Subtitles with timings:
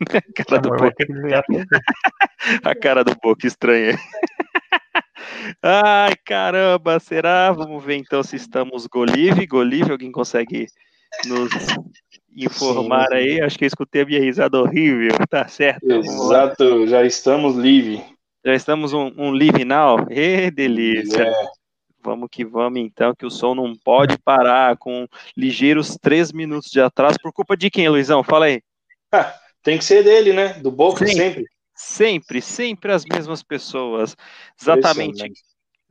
[0.10, 1.06] A cara do Boca.
[2.64, 3.98] A cara do Boca estranha.
[5.62, 7.52] Ai, caramba, será?
[7.52, 9.46] Vamos ver então se estamos Golive.
[9.46, 10.66] Golive, alguém consegue
[11.26, 11.50] nos
[12.36, 13.14] informar Sim.
[13.14, 13.40] aí?
[13.40, 15.90] Acho que eu escutei a minha risada horrível, tá certo?
[15.90, 18.02] Exato, já estamos live.
[18.44, 20.06] Já estamos um, um live now?
[20.10, 21.24] E delícia!
[21.24, 21.59] É.
[22.02, 25.06] Vamos que vamos então, que o som não pode parar com
[25.36, 27.18] ligeiros três minutos de atraso.
[27.22, 28.22] Por culpa de quem, Luizão?
[28.22, 28.62] Fala aí.
[29.12, 30.54] Ah, tem que ser dele, né?
[30.54, 31.44] Do Boca sempre.
[31.74, 34.16] Sempre, sempre as mesmas pessoas.
[34.60, 35.32] Exatamente.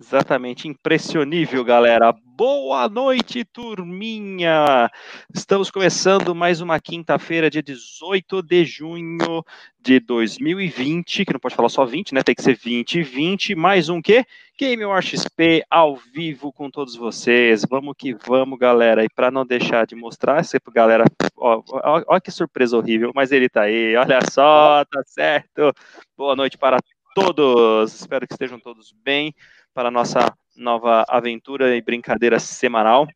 [0.02, 2.16] Exatamente, impressionível, galera.
[2.24, 4.90] Boa noite, turminha!
[5.36, 9.44] Estamos começando mais uma quinta-feira, dia 18 de junho
[9.78, 12.24] de 2020, que não pode falar só 20, né?
[12.24, 13.56] Tem que ser 2020.
[13.56, 14.24] Mais um quê?
[14.58, 17.66] Game War XP ao vivo com todos vocês.
[17.70, 19.04] Vamos que vamos, galera.
[19.04, 21.04] E para não deixar de mostrar, sempre, galera,
[21.36, 23.98] ó, que surpresa horrível, mas ele tá aí.
[23.98, 25.74] Olha só, tá certo.
[26.18, 26.78] Boa noite para
[27.14, 28.00] todos.
[28.00, 29.36] Espero que estejam todos bem
[29.74, 33.08] para a nossa nova aventura e brincadeira semanal.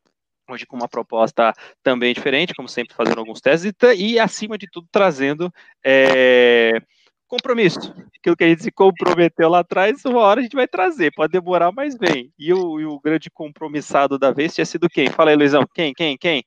[0.48, 1.52] Hoje com uma proposta
[1.82, 5.50] também diferente, como sempre, fazendo alguns testes e, acima de tudo, trazendo
[5.82, 6.80] é,
[7.26, 7.94] compromisso.
[8.18, 11.32] Aquilo que a gente se comprometeu lá atrás, uma hora a gente vai trazer, pode
[11.32, 12.30] demorar, mas vem.
[12.38, 15.08] E o, e o grande compromissado da vez tinha sido quem?
[15.08, 15.64] Fala aí, Luizão.
[15.74, 16.44] Quem, quem, quem?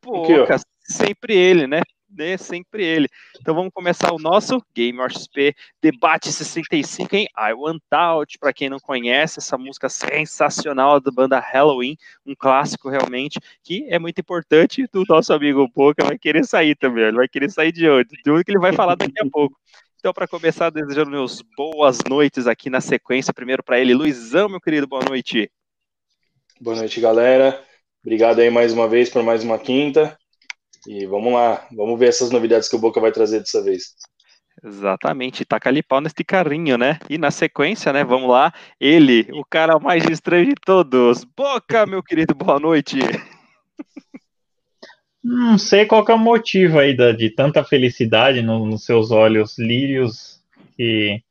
[0.00, 0.24] Pô,
[0.82, 1.80] sempre ele, né?
[2.10, 3.08] Né, sempre ele.
[3.40, 8.38] Então vamos começar o nosso Game XP Debate 65 em I Want Out.
[8.38, 13.98] Para quem não conhece, essa música sensacional da banda Halloween, um clássico realmente, que é
[13.98, 17.88] muito importante do nosso amigo Boca, vai querer sair também, ele vai querer sair de
[17.88, 18.10] onde?
[18.22, 19.56] De onde que ele vai falar daqui a pouco.
[19.98, 24.60] Então, para começar, desejando meus boas noites aqui na sequência, primeiro para ele, Luizão, meu
[24.60, 25.50] querido, boa noite.
[26.60, 27.64] Boa noite, galera.
[28.02, 30.17] Obrigado aí mais uma vez por mais uma quinta.
[30.88, 33.94] E vamos lá, vamos ver essas novidades que o Boca vai trazer dessa vez.
[34.64, 36.98] Exatamente, taca ali pau nesse carrinho, né?
[37.10, 38.02] E na sequência, né?
[38.02, 41.24] Vamos lá, ele, o cara mais estranho de todos.
[41.24, 43.00] Boca, meu querido, boa noite.
[45.22, 49.58] Não sei qual é o motivo aí da, de tanta felicidade no, nos seus olhos
[49.58, 50.42] lírios
[50.74, 51.22] que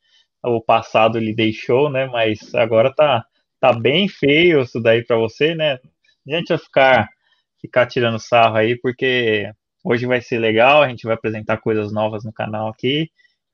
[0.44, 2.06] o passado lhe deixou, né?
[2.06, 3.26] Mas agora tá,
[3.60, 5.80] tá bem feio isso daí para você, né?
[6.28, 7.10] A gente vai ficar
[7.68, 9.52] ficar tirando sarro aí, porque
[9.84, 13.10] hoje vai ser legal, a gente vai apresentar coisas novas no canal aqui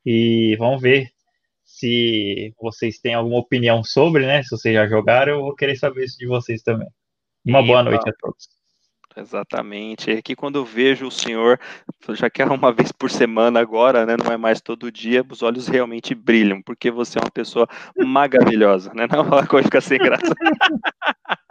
[0.06, 1.10] e vamos ver
[1.64, 4.44] se vocês têm alguma opinião sobre, né?
[4.44, 6.88] Se vocês já jogaram, eu vou querer saber isso de vocês também.
[7.46, 8.48] Uma boa noite a todos.
[9.16, 10.12] Exatamente.
[10.12, 11.60] É que quando eu vejo o senhor,
[12.10, 14.16] já que é uma vez por semana agora, né?
[14.18, 18.92] Não é mais todo dia, os olhos realmente brilham, porque você é uma pessoa maravilhosa,
[18.94, 19.08] né?
[19.12, 20.34] Não vai ficar sem graça.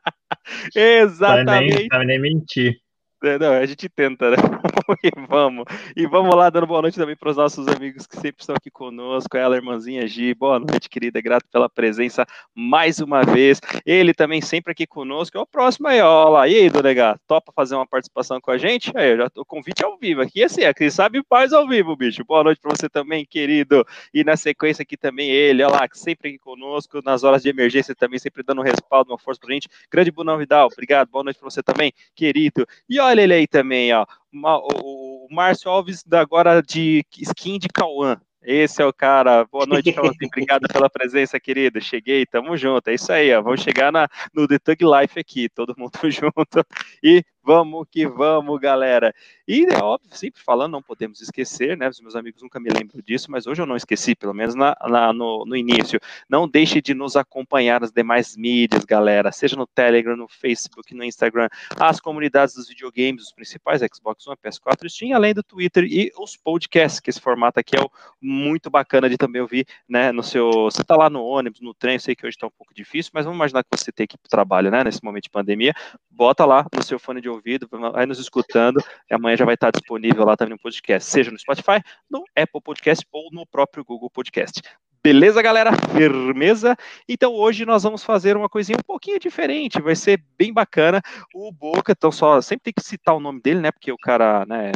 [0.74, 1.88] Exatamente.
[1.90, 2.76] Não nem, nem mentir.
[3.24, 4.36] É, não, a gente tenta, né?
[5.04, 5.64] e vamos.
[5.94, 8.68] E vamos lá, dando boa noite também para os nossos amigos que sempre estão aqui
[8.68, 9.36] conosco.
[9.36, 11.20] Ela, irmãzinha Gi, boa noite, querida.
[11.20, 13.60] Grato pela presença mais uma vez.
[13.86, 15.38] Ele também sempre aqui conosco.
[15.38, 16.48] É o próximo aí, ó lá.
[16.48, 18.90] E aí, Donega, topa fazer uma participação com a gente?
[18.96, 20.42] Aí, já, o convite é ao vivo aqui.
[20.42, 22.24] Assim, é, quem sabe faz ao vivo, bicho.
[22.24, 23.86] Boa noite para você também, querido.
[24.12, 27.00] E na sequência aqui também ele, olha lá, sempre aqui conosco.
[27.04, 29.68] Nas horas de emergência também, sempre dando um respaldo, uma força para a gente.
[29.88, 31.08] Grande Bunão Vidal, obrigado.
[31.08, 32.66] Boa noite para você também, querido.
[32.88, 34.06] E olha ele aí também, ó.
[34.32, 38.20] O, Márcio Alves, agora de skin de Cauã.
[38.42, 39.44] Esse é o cara.
[39.44, 40.10] Boa noite, Cauã.
[40.26, 41.80] Obrigado pela presença, querida.
[41.80, 42.88] Cheguei, tamo junto.
[42.88, 43.40] É isso aí, ó.
[43.40, 46.64] Vamos chegar na, no The Tug Life aqui, todo mundo junto.
[47.02, 49.12] E Vamos que vamos, galera.
[49.48, 51.88] E é óbvio, sempre falando, não podemos esquecer, né?
[51.88, 54.76] Os meus amigos nunca me lembram disso, mas hoje eu não esqueci, pelo menos na,
[54.88, 55.98] na, no, no, início.
[56.28, 59.32] Não deixe de nos acompanhar nas demais mídias, galera.
[59.32, 61.48] Seja no Telegram, no Facebook, no Instagram,
[61.80, 66.36] as comunidades dos videogames, os principais, Xbox One, PS4, Steam, além do Twitter e os
[66.36, 67.84] podcasts, que esse formato aqui é
[68.20, 70.12] muito bacana de também ouvir, né?
[70.12, 70.48] No seu.
[70.70, 73.10] Você tá lá no ônibus, no trem, eu sei que hoje tá um pouco difícil,
[73.12, 74.84] mas vamos imaginar que você tem que ir pro trabalho, né?
[74.84, 75.74] Nesse momento de pandemia.
[76.08, 80.24] Bota lá no seu fone de ouvido, vai nos escutando, amanhã já vai estar disponível
[80.24, 84.62] lá também no podcast, seja no Spotify, no Apple Podcast ou no próprio Google Podcast.
[85.04, 85.72] Beleza, galera?
[85.92, 86.76] Firmeza?
[87.08, 91.02] Então hoje nós vamos fazer uma coisinha um pouquinho diferente, vai ser bem bacana.
[91.34, 93.72] O Boca, então só sempre tem que citar o nome dele, né?
[93.72, 94.70] Porque o cara, né,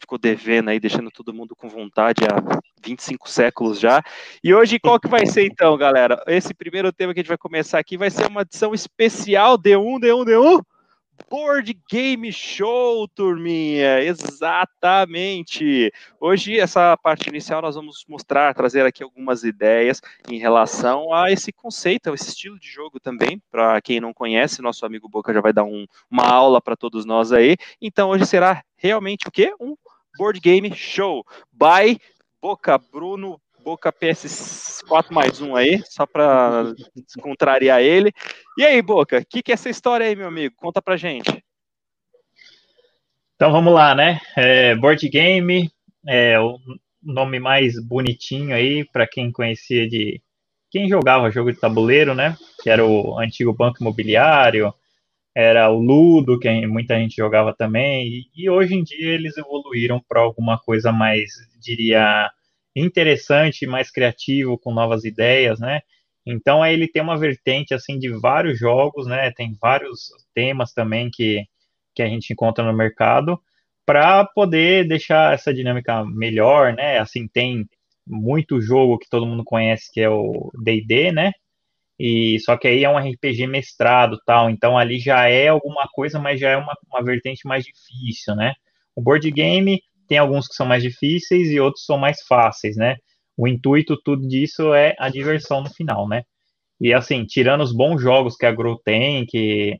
[0.00, 4.02] ficou devendo aí, deixando todo mundo com vontade há 25 séculos já.
[4.42, 6.22] E hoje qual que vai ser então, galera?
[6.26, 10.00] Esse primeiro tema que a gente vai começar aqui vai ser uma edição especial D1,
[10.00, 10.60] D1, D1
[11.28, 15.92] Board Game Show, turminha, exatamente.
[16.20, 21.52] Hoje, essa parte inicial, nós vamos mostrar, trazer aqui algumas ideias em relação a esse
[21.52, 23.42] conceito, esse estilo de jogo também.
[23.50, 27.04] Para quem não conhece, nosso amigo Boca já vai dar um, uma aula para todos
[27.04, 27.56] nós aí.
[27.80, 29.52] Então, hoje será realmente o quê?
[29.60, 29.74] Um
[30.16, 31.98] Board Game Show by
[32.40, 36.72] Boca Bruno Boca PS4 mais um aí, só para
[37.20, 38.12] contrariar ele.
[38.56, 40.54] E aí, Boca, o que, que é essa história aí, meu amigo?
[40.56, 41.42] Conta pra gente.
[43.34, 44.20] Então vamos lá, né?
[44.36, 45.68] É, board Game,
[46.06, 46.60] é o
[47.02, 50.22] nome mais bonitinho aí para quem conhecia de
[50.70, 52.36] quem jogava jogo de tabuleiro, né?
[52.62, 54.72] Que era o antigo Banco Imobiliário,
[55.34, 60.00] era o Ludo, que muita gente jogava também, e, e hoje em dia eles evoluíram
[60.08, 62.30] para alguma coisa mais, diria,
[62.76, 65.80] interessante, mais criativo, com novas ideias, né?
[66.26, 69.30] Então aí ele tem uma vertente assim de vários jogos, né?
[69.32, 71.44] Tem vários temas também que,
[71.94, 73.40] que a gente encontra no mercado
[73.86, 76.98] para poder deixar essa dinâmica melhor, né?
[76.98, 77.66] Assim tem
[78.06, 81.32] muito jogo que todo mundo conhece que é o D&D, né?
[81.98, 84.50] E só que aí é um RPG mestrado, tal.
[84.50, 88.54] Então ali já é alguma coisa, mas já é uma, uma vertente mais difícil, né?
[88.94, 92.96] O board game tem alguns que são mais difíceis e outros são mais fáceis, né?
[93.36, 96.22] O intuito tudo disso é a diversão no final, né?
[96.80, 99.76] E assim, tirando os bons jogos que a Grow tem, que,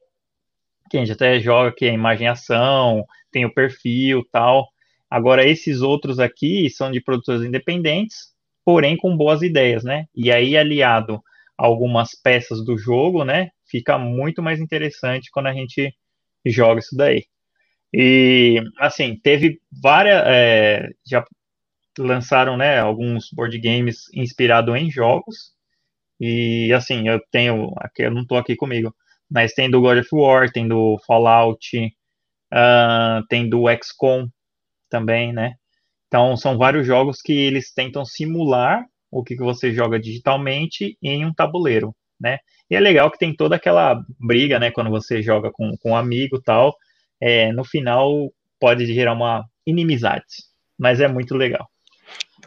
[0.90, 4.67] que a gente até joga que é imagem ação, tem o perfil tal.
[5.11, 8.34] Agora, esses outros aqui são de produtores independentes,
[8.64, 10.06] porém com boas ideias, né?
[10.14, 11.22] E aí, aliado
[11.58, 13.50] a algumas peças do jogo, né?
[13.70, 15.94] Fica muito mais interessante quando a gente
[16.44, 17.25] joga isso daí.
[17.98, 20.22] E, assim, teve várias.
[20.26, 21.25] É, já
[21.98, 25.54] lançaram, né, alguns board games inspirados em jogos.
[26.20, 27.72] E, assim, eu tenho.
[27.78, 28.94] Aqui, eu não estou aqui comigo,
[29.31, 31.87] mas tem do God of War, tem do Fallout,
[32.52, 34.28] uh, tem do XCOM
[34.90, 35.54] também, né?
[36.08, 41.25] Então, são vários jogos que eles tentam simular o que, que você joga digitalmente em
[41.25, 42.38] um tabuleiro, né?
[42.70, 45.96] E é legal que tem toda aquela briga, né, quando você joga com, com um
[45.96, 46.76] amigo tal,
[47.20, 50.24] é, no final pode gerar uma inimizade,
[50.78, 51.68] mas é muito legal.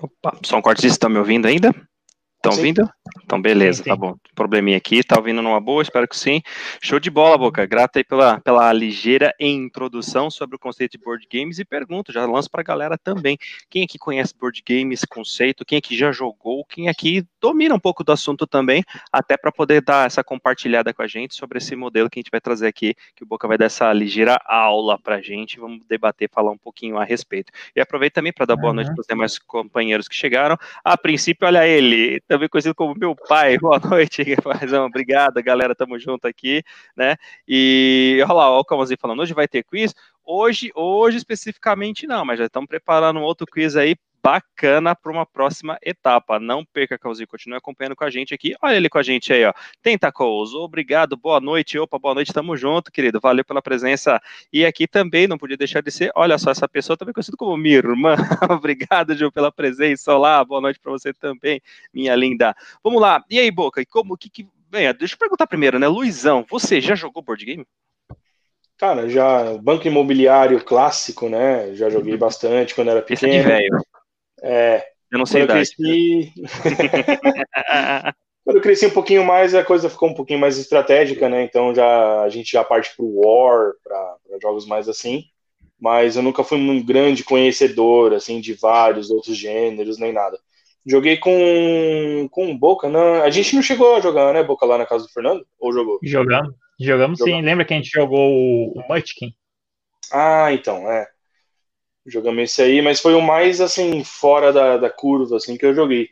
[0.02, 1.74] Opa, só um corte, estão me ouvindo ainda?
[2.40, 2.90] Estão ouvindo?
[3.22, 3.90] Então, beleza, sim, sim.
[3.90, 4.16] tá bom.
[4.34, 6.42] Probleminha aqui, tá ouvindo numa boa, espero que sim.
[6.82, 7.66] Show de bola, Boca.
[7.66, 12.26] Grata aí pela, pela ligeira introdução sobre o conceito de board games e pergunto, já
[12.26, 13.38] lanço pra galera também.
[13.70, 15.66] Quem aqui conhece board games, conceito?
[15.66, 16.64] Quem aqui já jogou?
[16.64, 21.02] Quem aqui domina um pouco do assunto também, até para poder dar essa compartilhada com
[21.02, 23.58] a gente sobre esse modelo que a gente vai trazer aqui, que o Boca vai
[23.58, 25.60] dar essa ligeira aula pra gente.
[25.60, 27.52] Vamos debater, falar um pouquinho a respeito.
[27.76, 28.76] E aproveito também para dar boa uhum.
[28.76, 30.58] noite para os demais companheiros que chegaram.
[30.84, 33.58] A princípio, olha ele também conhecido como meu pai.
[33.58, 34.86] Boa noite, Paizão.
[34.86, 35.76] Obrigado, galera.
[35.76, 36.64] Tamo junto aqui,
[36.96, 37.16] né?
[37.48, 39.94] E olha lá, o Calmazinho falando, hoje vai ter quiz.
[40.24, 45.26] Hoje, hoje especificamente não, mas já estamos preparando um outro quiz aí bacana para uma
[45.26, 46.40] próxima etapa.
[46.40, 48.56] Não perca, Calzinho, continue acompanhando com a gente aqui.
[48.62, 49.54] Olha ele com a gente aí, ó.
[49.82, 51.78] Tentacles, obrigado, boa noite.
[51.80, 53.20] Opa, boa noite, tamo junto, querido.
[53.20, 54.22] Valeu pela presença.
[54.52, 57.58] E aqui também, não podia deixar de ser, olha só, essa pessoa também conhecida como
[57.58, 58.16] minha irmã.
[58.50, 60.14] obrigado, Gil, pela presença.
[60.14, 61.62] Olá, boa noite para você também,
[61.94, 62.56] minha linda.
[62.84, 63.24] Vamos lá.
[63.30, 64.48] E aí, Boca, e como que, que...
[64.70, 65.88] Bem, deixa eu perguntar primeiro, né?
[65.88, 67.66] Luizão, você já jogou board game?
[68.80, 71.76] Cara, já banco imobiliário clássico, né?
[71.76, 72.20] Já joguei uhum.
[72.20, 73.34] bastante quando era pequeno.
[73.34, 73.80] É de velho.
[74.44, 74.86] É.
[75.12, 76.34] Eu não sei quando eu cresci...
[78.44, 81.44] quando eu cresci um pouquinho mais, a coisa ficou um pouquinho mais estratégica, né?
[81.44, 85.24] Então já a gente já parte pro War, para jogos mais assim.
[85.80, 90.38] Mas eu nunca fui um grande conhecedor assim de vários outros gêneros nem nada.
[90.86, 93.24] Joguei com com Boca, não.
[93.24, 95.46] A gente não chegou a jogar, né, Boca lá na casa do Fernando?
[95.60, 96.00] Ou jogou?
[96.04, 96.54] Jogamos.
[96.80, 97.42] Jogamos, sim.
[97.42, 99.34] Lembra que a gente jogou o Munchkin?
[100.12, 101.08] Ah, então, é.
[102.10, 105.74] Jogamos esse aí, mas foi o mais, assim, fora da, da curva, assim, que eu
[105.74, 106.10] joguei.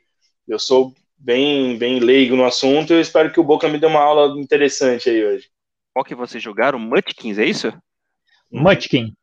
[0.48, 3.86] Eu sou bem, bem leigo no assunto e eu espero que o Boca me dê
[3.86, 5.50] uma aula interessante aí hoje.
[5.94, 6.78] Qual que vocês jogaram?
[6.78, 7.74] Munchkins, é isso?
[8.52, 9.14] Munchkin.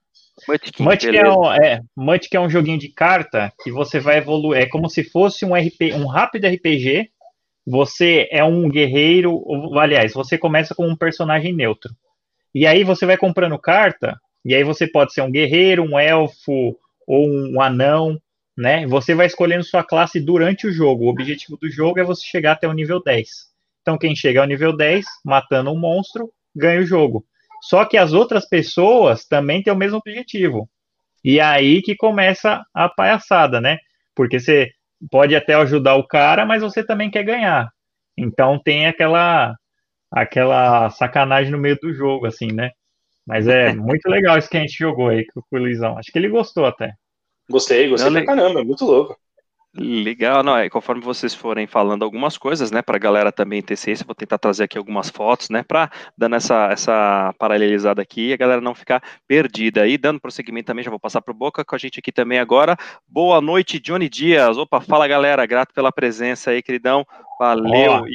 [0.49, 4.61] Munchkin, Munchkin, é um, é, Munchkin é um joguinho de carta que você vai evoluir.
[4.61, 7.11] É como se fosse um, RP, um rápido RPG.
[7.67, 9.33] Você é um guerreiro.
[9.33, 11.95] Ou, aliás, você começa com um personagem neutro.
[12.53, 16.77] E aí você vai comprando carta e aí você pode ser um guerreiro, um elfo
[17.07, 18.21] ou um anão,
[18.57, 18.87] né?
[18.87, 21.05] Você vai escolhendo sua classe durante o jogo.
[21.05, 23.29] O objetivo do jogo é você chegar até o nível 10.
[23.83, 27.25] Então quem chega ao nível 10, matando um monstro, ganha o jogo.
[27.63, 30.69] Só que as outras pessoas também têm o mesmo objetivo.
[31.25, 33.79] E é aí que começa a palhaçada, né?
[34.15, 34.71] Porque você
[35.11, 37.71] pode até ajudar o cara, mas você também quer ganhar.
[38.17, 39.55] Então tem aquela
[40.11, 42.71] aquela sacanagem no meio do jogo, assim, né?
[43.27, 45.99] Mas é muito legal isso que a gente jogou aí com o Luizão.
[45.99, 46.93] Acho que ele gostou até.
[47.49, 49.19] Gostei, gostei Não, pra caramba, muito louco.
[49.77, 54.07] Legal, não, é, conforme vocês forem falando algumas coisas, né, pra galera também ter ciência,
[54.07, 58.61] vou tentar trazer aqui algumas fotos, né, pra, dando essa, essa paralelizada aqui, a galera
[58.61, 59.85] não ficar perdida.
[59.89, 62.77] E dando prosseguimento também, já vou passar pro Boca com a gente aqui também agora.
[63.09, 64.57] Boa noite, Johnny Dias.
[64.57, 67.05] Opa, fala galera, grato pela presença aí, queridão.
[67.41, 68.07] Valeu.
[68.07, 68.15] E,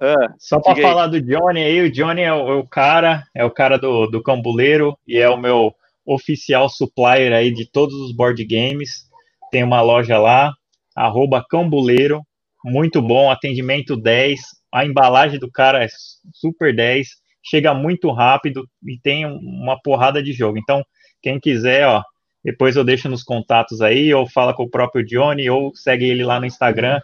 [0.00, 3.44] ah, só para falar do Johnny aí, o Johnny é o, é o, cara, é
[3.44, 5.72] o cara do, do cambuleiro e é o meu
[6.04, 9.06] oficial supplier aí de todos os board games.
[9.52, 10.52] Tem uma loja lá,
[10.96, 12.22] arroba cambuleiro,
[12.64, 14.40] muito bom, atendimento 10,
[14.72, 15.88] a embalagem do cara é
[16.32, 17.08] super 10,
[17.44, 20.58] chega muito rápido e tem uma porrada de jogo.
[20.58, 20.82] Então,
[21.22, 22.02] quem quiser, ó,
[22.44, 26.24] depois eu deixo nos contatos aí, ou fala com o próprio Johnny, ou segue ele
[26.24, 27.00] lá no Instagram,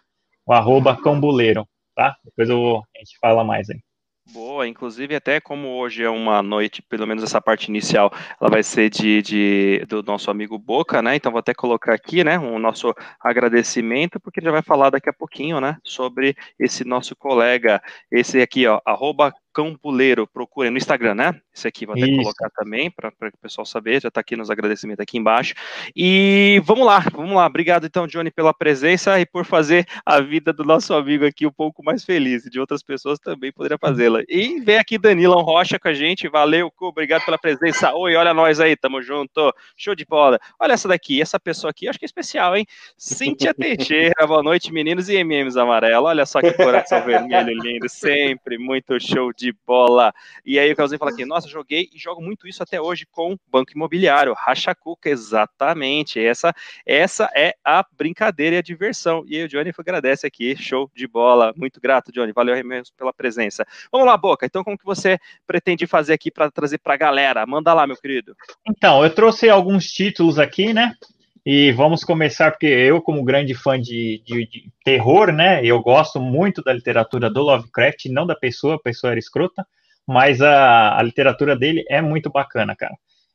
[0.46, 2.16] o arroba cambuleiro, tá?
[2.24, 3.78] Depois eu, a gente fala mais aí.
[4.32, 8.10] Boa, inclusive até como hoje é uma noite, pelo menos essa parte inicial,
[8.40, 11.16] ela vai ser de, de, do nosso amigo Boca, né?
[11.16, 14.88] Então vou até colocar aqui, né, o um nosso agradecimento, porque ele já vai falar
[14.88, 20.78] daqui a pouquinho, né, sobre esse nosso colega, esse aqui, ó, arroba Campuleiro, procurem no
[20.78, 21.40] Instagram, né?
[21.54, 22.22] Esse aqui vou até Isso.
[22.22, 25.54] colocar também para o pessoal saber, já está aqui nos agradecimentos aqui embaixo.
[25.94, 27.46] E vamos lá, vamos lá.
[27.46, 31.52] Obrigado então, Johnny, pela presença e por fazer a vida do nosso amigo aqui um
[31.52, 32.46] pouco mais feliz.
[32.46, 34.22] E de outras pessoas também poderia fazê-la.
[34.28, 36.28] E vem aqui Danilão Rocha com a gente.
[36.28, 37.92] Valeu, obrigado pela presença.
[37.92, 39.52] Oi, olha nós aí, tamo junto.
[39.76, 40.38] Show de bola.
[40.58, 42.66] Olha essa daqui, essa pessoa aqui, acho que é especial, hein?
[42.96, 46.06] Cíntia Teixeira, boa noite, meninos e MMs amarelo.
[46.06, 50.14] Olha só que coração vermelho lindo, sempre muito show de de bola.
[50.44, 53.36] E aí o Carlzinho fala aqui, nossa, joguei e jogo muito isso até hoje com
[53.48, 56.18] Banco Imobiliário, Racha Cuca, exatamente.
[56.18, 56.54] Essa,
[56.86, 59.24] essa é a brincadeira e a diversão.
[59.26, 61.52] E aí o Johnny agradece aqui, show de bola.
[61.56, 62.32] Muito grato, Johnny.
[62.32, 63.66] Valeu mesmo pela presença.
[63.90, 64.46] Vamos lá, Boca.
[64.46, 67.44] Então, como que você pretende fazer aqui para trazer para a galera?
[67.46, 68.36] Manda lá, meu querido.
[68.66, 70.94] Então, eu trouxe alguns títulos aqui, né?
[71.44, 76.20] E vamos começar, porque eu, como grande fã de, de, de, terror, né, eu gosto
[76.20, 79.66] muito da literatura do Lovecraft, não da pessoa, a pessoa era escrota,
[80.06, 82.94] mas a, a literatura dele é muito bacana, cara.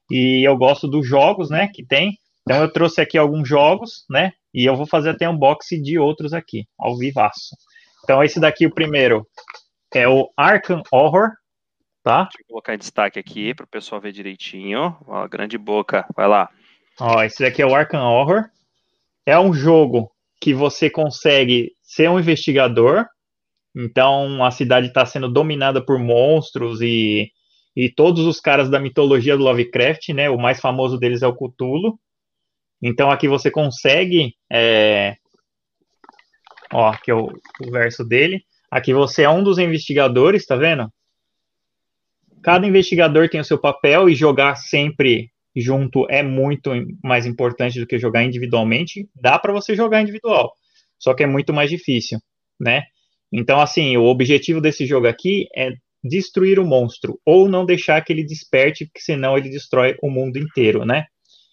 [0.10, 2.18] E eu gosto dos jogos, né, que tem.
[2.44, 6.32] Então eu trouxe aqui alguns jogos, né, e eu vou fazer até box de outros
[6.32, 7.58] aqui, ao vivaço.
[8.06, 9.28] Então esse daqui, o primeiro,
[9.94, 11.32] é o Arkham Horror,
[12.04, 12.24] tá?
[12.24, 14.96] Deixa eu colocar em destaque aqui para o pessoal ver direitinho.
[15.06, 16.50] Ó, grande boca, vai lá.
[17.00, 18.46] Ó, esse daqui é o Arkham Horror.
[19.26, 20.12] É um jogo
[20.42, 23.06] que você consegue ser um investigador.
[23.76, 27.32] Então a cidade está sendo dominada por monstros e,
[27.76, 30.30] e todos os caras da mitologia do Lovecraft, né?
[30.30, 32.00] O mais famoso deles é o Cthulhu.
[32.82, 34.36] Então aqui você consegue.
[34.52, 35.16] É...
[36.74, 38.44] Ó, aqui é o, o verso dele.
[38.72, 40.92] Aqui você é um dos investigadores, tá vendo?
[42.42, 46.72] Cada investigador tem o seu papel e jogar sempre junto é muito
[47.04, 49.10] mais importante do que jogar individualmente.
[49.16, 50.54] Dá para você jogar individual,
[51.00, 52.20] só que é muito mais difícil,
[52.60, 52.84] né?
[53.32, 55.72] Então, assim, o objetivo desse jogo aqui é
[56.04, 60.38] destruir o monstro ou não deixar que ele desperte, porque senão ele destrói o mundo
[60.38, 61.06] inteiro, né?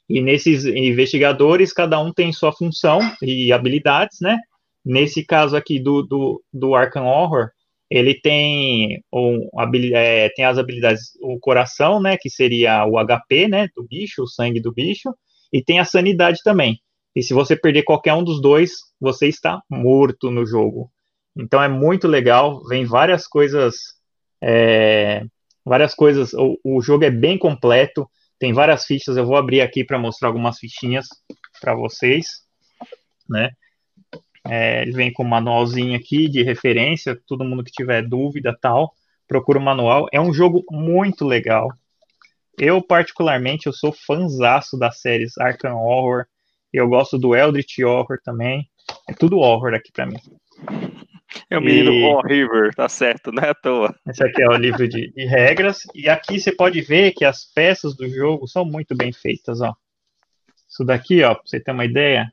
[0.08, 4.38] E nesses investigadores, cada um tem sua função e habilidades, né?
[4.84, 7.49] Nesse caso aqui do, do, do Arkham Horror,
[7.94, 9.48] ele tem, um,
[9.94, 14.26] é, tem as habilidades, o coração, né, que seria o HP, né, do bicho, o
[14.26, 15.14] sangue do bicho,
[15.52, 16.80] e tem a sanidade também.
[17.14, 20.90] E se você perder qualquer um dos dois, você está morto no jogo.
[21.36, 23.76] Então é muito legal, vem várias coisas,
[24.42, 25.24] é,
[25.64, 28.10] várias coisas, o, o jogo é bem completo,
[28.40, 31.06] tem várias fichas, eu vou abrir aqui para mostrar algumas fichinhas
[31.60, 32.26] para vocês,
[33.30, 33.50] né?
[34.46, 38.92] É, ele vem com um manualzinho aqui de referência, todo mundo que tiver dúvida tal,
[39.26, 40.06] procura o manual.
[40.12, 41.72] É um jogo muito legal.
[42.58, 46.24] Eu, particularmente, eu sou fanzaço das séries Arkham Horror.
[46.72, 48.68] Eu gosto do Eldritch Horror também.
[49.08, 50.18] É tudo horror aqui para mim.
[51.50, 52.04] É o menino e...
[52.04, 53.94] horrível, tá certo, não é à toa.
[54.08, 55.82] Esse aqui é o livro de, de, regras.
[55.94, 59.74] E aqui você pode ver que as peças do jogo são muito bem feitas, ó.
[60.68, 62.32] Isso daqui, ó, pra você ter uma ideia,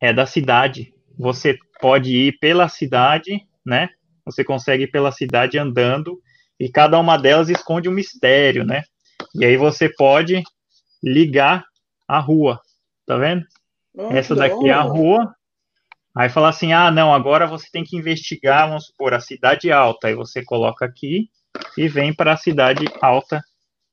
[0.00, 0.92] é da cidade.
[1.18, 3.88] Você pode ir pela cidade, né?
[4.24, 6.20] Você consegue ir pela cidade andando
[6.58, 8.82] e cada uma delas esconde um mistério, né?
[9.34, 10.42] E aí você pode
[11.02, 11.64] ligar
[12.08, 12.60] a rua,
[13.06, 13.44] tá vendo?
[13.94, 15.34] Oh, Essa daqui é a rua.
[16.16, 20.08] Aí fala assim: ah, não, agora você tem que investigar, vamos supor, a cidade alta.
[20.08, 21.28] Aí você coloca aqui
[21.76, 23.42] e vem para a cidade alta,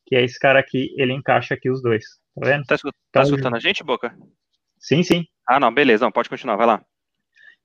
[0.06, 2.04] que é esse cara aqui, ele encaixa aqui os dois.
[2.36, 2.66] Tá vendo?
[2.66, 4.16] Tá, escutando, tá então, escutando a gente, Boca?
[4.84, 5.26] Sim, sim.
[5.48, 6.86] Ah, não, beleza, não, pode continuar, vai lá.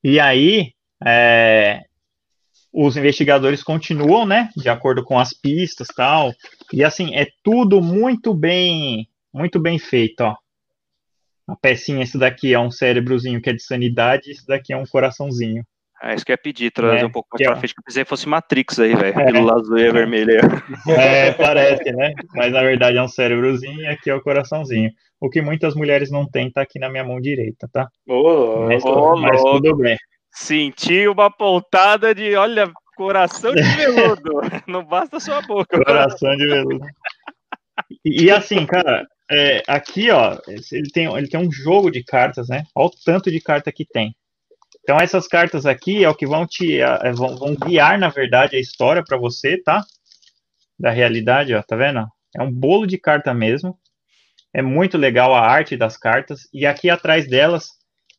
[0.04, 0.72] E aí,
[1.04, 1.82] é,
[2.72, 6.32] os investigadores continuam, né, de acordo com as pistas tal,
[6.72, 10.36] e assim, é tudo muito bem, muito bem feito, ó.
[11.48, 14.86] A pecinha, esse daqui é um cérebrozinho que é de sanidade, esse daqui é um
[14.86, 15.66] coraçãozinho.
[16.02, 17.84] É isso que eu ia pedir, trazer é, um pouco mais pra frente, que eu
[17.84, 19.18] pensei que fosse Matrix aí, velho.
[19.18, 19.52] É.
[19.52, 20.38] azul e vermelho.
[20.88, 22.12] É, parece, né?
[22.34, 24.90] Mas na verdade é um cérebrozinho e aqui é o coraçãozinho.
[25.20, 27.88] O que muitas mulheres não têm tá aqui na minha mão direita, tá?
[28.06, 29.96] Ô, mas, oh, mas tudo bem.
[30.30, 34.40] Senti uma pontada de, olha, coração de veludo.
[34.68, 35.82] não basta sua boca.
[35.84, 36.86] Coração de veludo.
[38.04, 42.48] E, e assim, cara, é, aqui, ó, ele tem, ele tem um jogo de cartas,
[42.48, 42.62] né?
[42.74, 44.14] Olha o tanto de carta que tem.
[44.88, 48.56] Então, essas cartas aqui é o que vão te é, vão, vão guiar, na verdade,
[48.56, 49.84] a história para você, tá?
[50.80, 52.06] Da realidade, ó, tá vendo?
[52.34, 53.78] É um bolo de carta mesmo.
[54.50, 56.48] É muito legal a arte das cartas.
[56.54, 57.66] E aqui atrás delas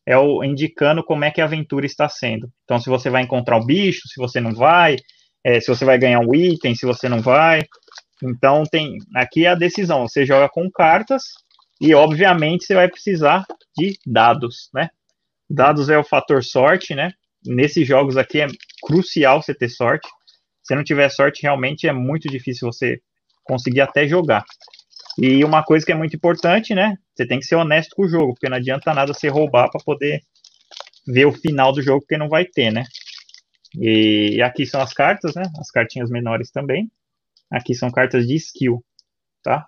[0.05, 2.47] é o indicando como é que a aventura está sendo.
[2.65, 4.95] Então, se você vai encontrar o bicho, se você não vai,
[5.43, 7.63] é, se você vai ganhar um item, se você não vai.
[8.21, 10.07] Então, tem aqui é a decisão.
[10.07, 11.23] Você joga com cartas
[11.81, 13.43] e, obviamente, você vai precisar
[13.75, 14.91] de dados, né?
[15.49, 17.11] Dados é o fator sorte, né?
[17.45, 18.47] Nesses jogos aqui é
[18.83, 20.07] crucial você ter sorte.
[20.61, 23.01] Se não tiver sorte, realmente é muito difícil você
[23.43, 24.43] conseguir até jogar.
[25.17, 26.95] E uma coisa que é muito importante, né?
[27.15, 29.83] Você tem que ser honesto com o jogo, porque não adianta nada você roubar para
[29.83, 30.21] poder
[31.07, 32.83] ver o final do jogo, porque não vai ter, né?
[33.75, 35.43] E aqui são as cartas, né?
[35.59, 36.89] As cartinhas menores também.
[37.51, 38.83] Aqui são cartas de skill,
[39.43, 39.65] tá?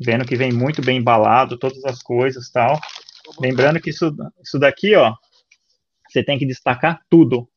[0.00, 2.80] Vendo que vem muito bem embalado, todas as coisas tal.
[3.40, 5.14] Lembrando que isso, isso daqui, ó,
[6.08, 7.48] você tem que destacar tudo.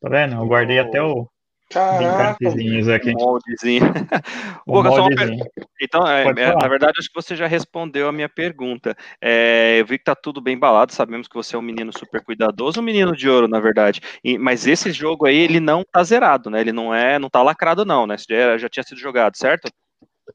[0.00, 0.34] Tá vendo?
[0.34, 1.28] Eu guardei até o.
[1.70, 2.48] Caraca,
[2.94, 3.12] aqui.
[3.12, 3.84] moldezinho.
[4.66, 5.44] Um moldezinho.
[5.82, 8.96] Então, é, é, na verdade, acho que você já respondeu a minha pergunta.
[9.20, 12.22] É, eu vi que tá tudo bem balado, sabemos que você é um menino super
[12.24, 14.00] cuidadoso, um menino de ouro, na verdade.
[14.24, 16.60] E, mas esse jogo aí, ele não tá zerado, né?
[16.60, 18.16] Ele não é, não tá lacrado, não, né?
[18.18, 19.70] Já, já tinha sido jogado, certo?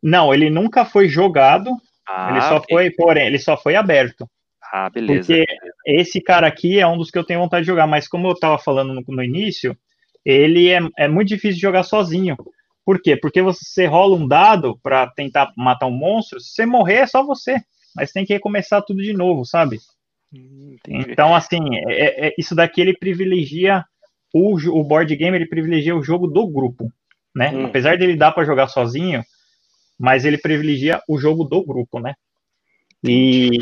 [0.01, 1.71] Não, ele nunca foi jogado.
[2.07, 2.75] Ah, ele só okay.
[2.75, 4.27] foi, porém, ele só foi aberto.
[4.75, 5.19] Ah, beleza.
[5.19, 5.45] Porque
[5.85, 8.31] esse cara aqui é um dos que eu tenho vontade de jogar, mas como eu
[8.31, 9.77] estava falando no, no, início,
[10.25, 12.35] ele é, é muito difícil de jogar sozinho.
[12.83, 13.15] Por quê?
[13.15, 17.23] Porque você rola um dado para tentar matar um monstro, se você morrer é só
[17.23, 17.61] você,
[17.95, 19.77] mas tem que recomeçar tudo de novo, sabe?
[20.33, 23.85] Hum, então, assim, é, é, isso daqui ele privilegia
[24.33, 26.91] o, o board game, ele privilegia o jogo do grupo,
[27.35, 27.51] né?
[27.51, 27.65] Hum.
[27.67, 29.23] Apesar dele dar para jogar sozinho,
[29.99, 32.15] mas ele privilegia o jogo do grupo, né?
[33.03, 33.59] E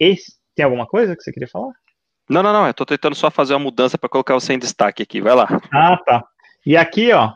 [0.00, 1.72] esse, tem alguma coisa que você queria falar?
[2.28, 2.66] Não, não, não.
[2.66, 5.18] Eu tô tentando só fazer uma mudança para colocar você em destaque aqui.
[5.18, 5.48] Vai lá.
[5.72, 6.22] Ah, tá.
[6.66, 7.32] E aqui, ó,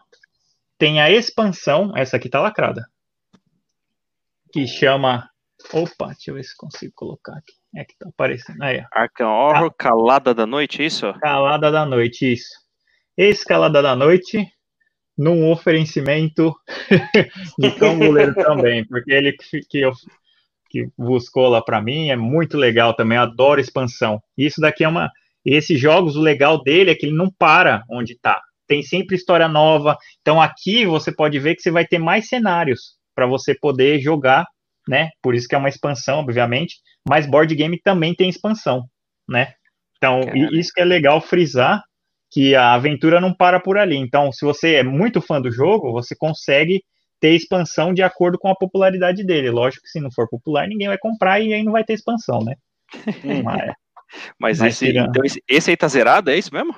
[0.76, 1.90] tem a expansão.
[1.96, 2.84] Essa aqui tá lacrada.
[4.52, 5.26] Que chama.
[5.72, 7.54] Opa, deixa eu ver se consigo colocar aqui.
[7.74, 8.62] É que tá aparecendo.
[8.62, 9.74] Aí, Arkham Horror, ah.
[9.78, 11.10] Calada da Noite, é isso?
[11.14, 12.50] Calada da Noite, isso.
[13.16, 14.46] Escalada da Noite,
[15.16, 16.54] num oferecimento
[17.58, 17.98] de Cão
[18.34, 19.34] também, porque ele
[19.70, 19.94] que eu
[20.74, 24.20] que buscou lá para mim, é muito legal também, adoro expansão.
[24.36, 25.08] Isso daqui é uma.
[25.44, 28.40] Esses jogos, o legal dele é que ele não para onde está.
[28.66, 29.96] Tem sempre história nova.
[30.20, 34.44] Então aqui você pode ver que você vai ter mais cenários para você poder jogar,
[34.88, 35.10] né?
[35.22, 36.76] Por isso que é uma expansão, obviamente.
[37.08, 38.82] Mas board game também tem expansão,
[39.28, 39.52] né?
[39.96, 41.82] Então, isso que é legal frisar
[42.32, 43.96] que a aventura não para por ali.
[43.96, 46.82] Então, se você é muito fã do jogo, você consegue
[47.20, 49.50] ter expansão de acordo com a popularidade dele.
[49.50, 52.44] Lógico que se não for popular, ninguém vai comprar e aí não vai ter expansão,
[52.44, 52.54] né?
[54.38, 56.72] Mas, mas, esse, então, esse, esse, aí tá zerado, é isso mesmo?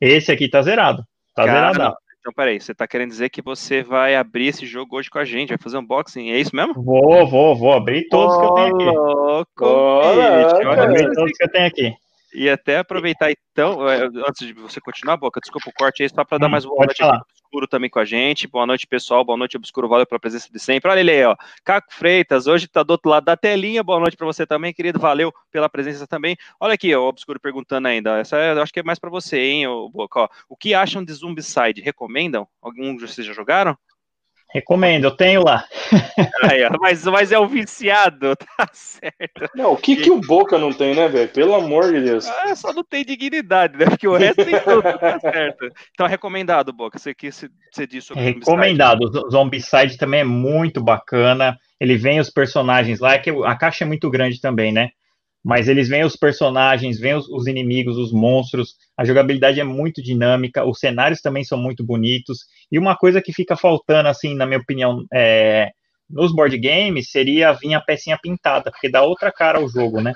[0.00, 1.02] Esse aqui tá zerado.
[1.34, 1.96] Tá Cara, zerado.
[2.20, 5.24] Então, peraí, você tá querendo dizer que você vai abrir esse jogo hoje com a
[5.24, 6.74] gente, vai fazer um unboxing, é isso mesmo?
[6.74, 8.84] Vou, vou, vou abrir todos oh, que eu tenho aqui.
[8.84, 10.14] Louco, oh,
[10.62, 11.94] Vou abrir todos que eu tenho aqui.
[12.32, 16.24] E até aproveitar então, é, antes de você continuar, Boca, desculpa o corte aí, só
[16.24, 16.86] para dar hum, mais uma boa
[17.48, 18.46] Obscuro também com a gente.
[18.46, 19.24] Boa noite, pessoal.
[19.24, 19.88] Boa noite, Obscuro.
[19.88, 20.90] Valeu pela presença de sempre.
[20.90, 21.34] Olha ele aí, ó.
[21.64, 23.82] Caco Freitas, hoje tá do outro lado da telinha.
[23.82, 24.98] Boa noite para você também, querido.
[24.98, 26.36] Valeu pela presença também.
[26.60, 28.18] Olha aqui, ó, o Obscuro perguntando ainda.
[28.18, 30.20] Essa eu acho que é mais para você, hein, Boca.
[30.20, 31.80] Ó, o que acham de Zombicide?
[31.80, 32.46] Recomendam?
[32.60, 33.76] Algum de vocês já jogaram?
[34.50, 35.64] Recomendo, eu tenho lá.
[36.50, 39.50] Aí, mas, mas é o viciado, tá certo.
[39.54, 41.28] Não, o que, que o Boca não tem, né, velho?
[41.28, 42.26] Pelo amor de Deus.
[42.26, 43.84] Ah, só não tem dignidade, né?
[43.84, 45.70] Porque o resto tem tudo, tá certo.
[45.92, 46.98] Então é recomendado, Boca.
[46.98, 49.02] Você que você disse sobre Recomendado.
[49.02, 51.56] O Zombicide também é muito bacana.
[51.78, 54.88] Ele vem os personagens lá, é que a caixa é muito grande também, né?
[55.44, 60.02] Mas eles veem os personagens, veem os, os, inimigos, os monstros, a jogabilidade é muito
[60.02, 64.46] dinâmica, os cenários também são muito bonitos, e uma coisa que fica faltando, assim, na
[64.46, 65.70] minha opinião, é,
[66.08, 70.12] nos board games, seria vir a pecinha pintada, porque dá outra cara ao jogo, né?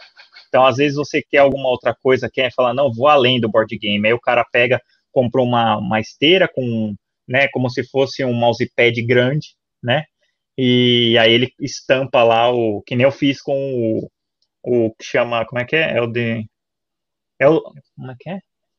[0.49, 3.77] Então, às vezes você quer alguma outra coisa, quer falar, não, vou além do board
[3.79, 4.81] game, aí o cara pega
[5.13, 6.95] comprou uma, uma esteira com,
[7.29, 9.49] né, como se fosse um mousepad grande,
[9.83, 10.05] né?
[10.57, 14.11] E aí ele estampa lá o que nem eu fiz com o,
[14.63, 15.97] o que chama, como é que é?
[15.97, 16.47] É o de
[17.39, 18.39] é o, como é que é?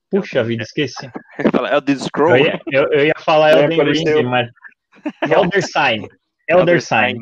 [0.10, 1.10] Puxa vida, esqueci.
[1.70, 2.38] É o The Scroll.
[2.38, 4.50] Eu ia, eu, eu ia falar É, Elden Ring, mas
[5.30, 6.08] Elder Sign.
[6.48, 7.20] Elder Sign.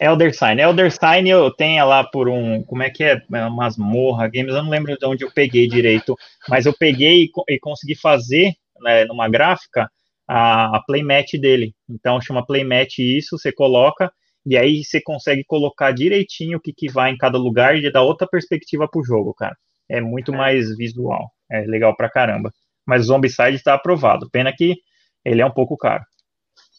[0.00, 0.60] Elder Sign.
[0.60, 2.62] Elder Sign eu tenho lá por um.
[2.62, 3.22] Como é que é?
[3.32, 6.16] É Masmorra Games, eu não lembro de onde eu peguei direito.
[6.48, 9.90] Mas eu peguei e, e consegui fazer né, numa gráfica
[10.28, 11.74] a, a playmat dele.
[11.88, 14.12] Então chama playmat isso, você coloca.
[14.46, 18.02] E aí você consegue colocar direitinho o que, que vai em cada lugar e dá
[18.02, 19.56] outra perspectiva pro jogo, cara.
[19.88, 21.30] É muito mais visual.
[21.50, 22.52] É legal pra caramba.
[22.86, 24.30] Mas o Zombicide está aprovado.
[24.30, 24.76] Pena que
[25.24, 26.04] ele é um pouco caro.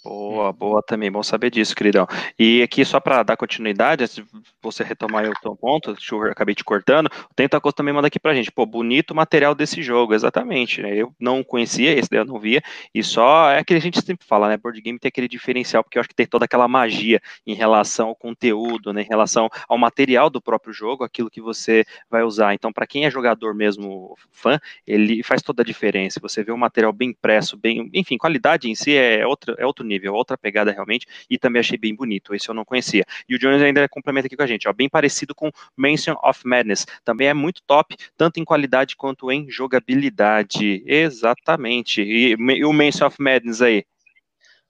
[0.08, 2.08] Boa, boa também, bom saber disso, queridão.
[2.39, 4.26] E aqui, só para dar continuidade, antes de
[4.62, 8.34] você retomar o teu ponto, eu, acabei te cortando, o Tentacos também manda aqui pra
[8.34, 10.96] gente, pô, bonito o material desse jogo, exatamente, né?
[10.96, 12.62] Eu não conhecia, esse daí eu não via,
[12.96, 14.56] e só é que a gente sempre fala, né?
[14.56, 18.08] Board game tem aquele diferencial, porque eu acho que tem toda aquela magia em relação
[18.08, 19.02] ao conteúdo, né?
[19.02, 22.54] Em relação ao material do próprio jogo, aquilo que você vai usar.
[22.54, 26.22] Então, para quem é jogador mesmo, fã, ele faz toda a diferença.
[26.22, 29.86] Você vê um material bem impresso, bem, enfim, qualidade em si é outra, é outro
[29.86, 32.34] nível, outra pegada realmente, e também achei bem bonito.
[32.34, 33.04] Esse eu não conhecia.
[33.28, 36.46] E o Jones ainda complementa aqui com a gente, ó, bem parecido com Mansion of
[36.46, 36.86] Madness.
[37.04, 40.84] Também é muito top, tanto em qualidade quanto em jogabilidade.
[40.86, 42.02] Exatamente.
[42.02, 43.84] E, e o Mansion of Madness aí?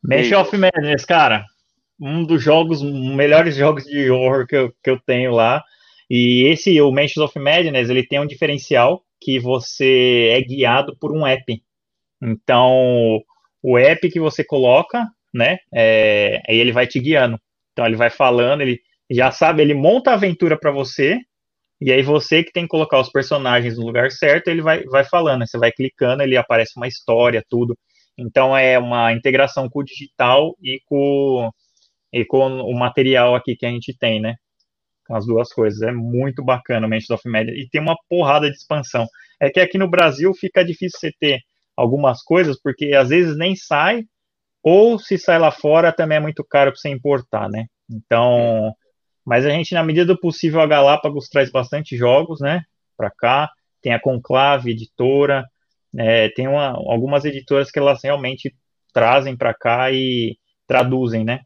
[0.03, 1.45] Mansion of Madness, cara,
[1.99, 5.63] um dos jogos, melhores jogos de horror que eu, que eu tenho lá.
[6.09, 11.11] E esse, o Mansion of Madness, ele tem um diferencial que você é guiado por
[11.11, 11.61] um app.
[12.21, 13.21] Então,
[13.61, 17.39] o app que você coloca, né, é, aí ele vai te guiando.
[17.73, 21.19] Então, ele vai falando, ele já sabe, ele monta a aventura para você,
[21.79, 25.03] e aí você que tem que colocar os personagens no lugar certo, ele vai, vai
[25.03, 27.77] falando, você vai clicando, ele aparece uma história, tudo.
[28.17, 31.51] Então é uma integração com o digital e com,
[32.11, 34.35] e com o material aqui que a gente tem, né?
[35.09, 35.81] As duas coisas.
[35.83, 37.53] É muito bacana o Mansions of Media.
[37.53, 39.07] E tem uma porrada de expansão.
[39.39, 41.41] É que aqui no Brasil fica difícil você ter
[41.75, 44.03] algumas coisas, porque às vezes nem sai,
[44.63, 47.65] ou se sai lá fora também é muito caro para você importar, né?
[47.89, 48.73] Então,
[49.25, 52.61] mas a gente, na medida do possível, a Galápagos traz bastante jogos, né?
[52.95, 53.51] Para cá.
[53.81, 55.45] Tem a Conclave, editora.
[55.97, 58.55] É, tem uma, algumas editoras que elas realmente
[58.93, 61.41] trazem para cá e traduzem, né?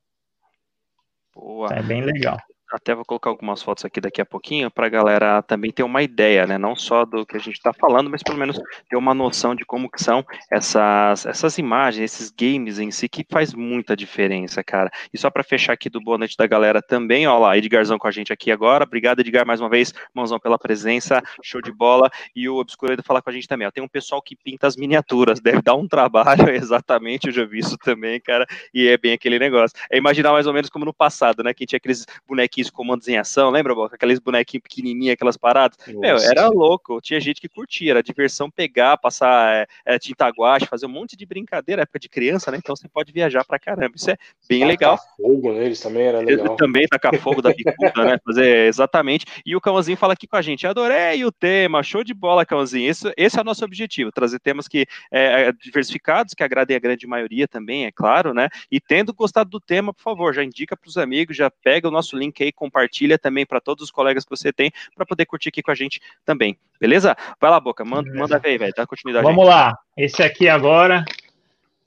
[1.33, 1.73] Boa.
[1.73, 2.37] É bem legal.
[2.71, 6.01] Até vou colocar algumas fotos aqui daqui a pouquinho para a galera também ter uma
[6.01, 6.57] ideia, né?
[6.57, 8.57] Não só do que a gente está falando, mas pelo menos
[8.89, 13.25] ter uma noção de como que são essas, essas imagens, esses games em si, que
[13.29, 14.89] faz muita diferença, cara.
[15.13, 18.07] E só para fechar aqui do boa noite da galera também, ó lá, Edgarzão com
[18.07, 18.85] a gente aqui agora.
[18.85, 22.09] Obrigado, Edgar, mais uma vez, mãozão pela presença, show de bola.
[22.33, 23.71] E o Obscuredo falar com a gente também, ó.
[23.71, 27.59] Tem um pessoal que pinta as miniaturas, deve dar um trabalho, exatamente, eu já vi
[27.59, 28.47] isso também, cara.
[28.73, 29.77] E é bem aquele negócio.
[29.91, 31.53] É imaginar mais ou menos como no passado, né?
[31.53, 33.95] Que tinha aqueles bonequinhos comandos em ação, lembra, Boca?
[33.95, 35.77] Aqueles bonequinhos pequenininhos, aquelas paradas.
[35.87, 36.31] Meu, Nossa.
[36.31, 37.01] era louco.
[37.01, 41.15] Tinha gente que curtia, era diversão pegar, passar é, é, tinta guache, fazer um monte
[41.15, 42.57] de brincadeira, época de criança, né?
[42.57, 43.93] Então você pode viajar pra caramba.
[43.95, 44.99] Isso é bem Tacar legal.
[45.17, 46.55] fogo neles também era legal.
[46.55, 48.19] Também tacar fogo da bicuda, né?
[48.23, 49.25] Fazer exatamente.
[49.45, 50.67] E o Cãozinho fala aqui com a gente.
[50.67, 52.89] Adorei o tema, show de bola, Cãozinho.
[52.89, 56.79] Esse, esse é o nosso objetivo, trazer temas que é, é, diversificados, que agradem a
[56.79, 58.49] grande maioria também, é claro, né?
[58.71, 61.91] E tendo gostado do tema, por favor, já indica para os amigos, já pega o
[61.91, 65.49] nosso link aí, compartilha também para todos os colegas que você tem, para poder curtir
[65.49, 66.57] aqui com a gente também.
[66.79, 67.15] Beleza?
[67.39, 68.19] Vai lá, Boca, manda, Beleza.
[68.19, 68.73] manda ver aí, velho.
[68.75, 69.25] Dá continuidade.
[69.25, 69.77] Vamos lá.
[69.95, 71.05] Esse aqui agora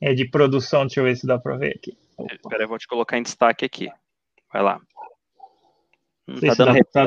[0.00, 0.86] é de produção.
[0.86, 1.96] Deixa eu ver se dá para ver aqui.
[2.18, 2.26] aí.
[2.32, 3.88] Espera, eu vou te colocar em destaque aqui.
[4.52, 4.80] Vai lá.
[6.28, 7.04] Hum, sei tá dando tá.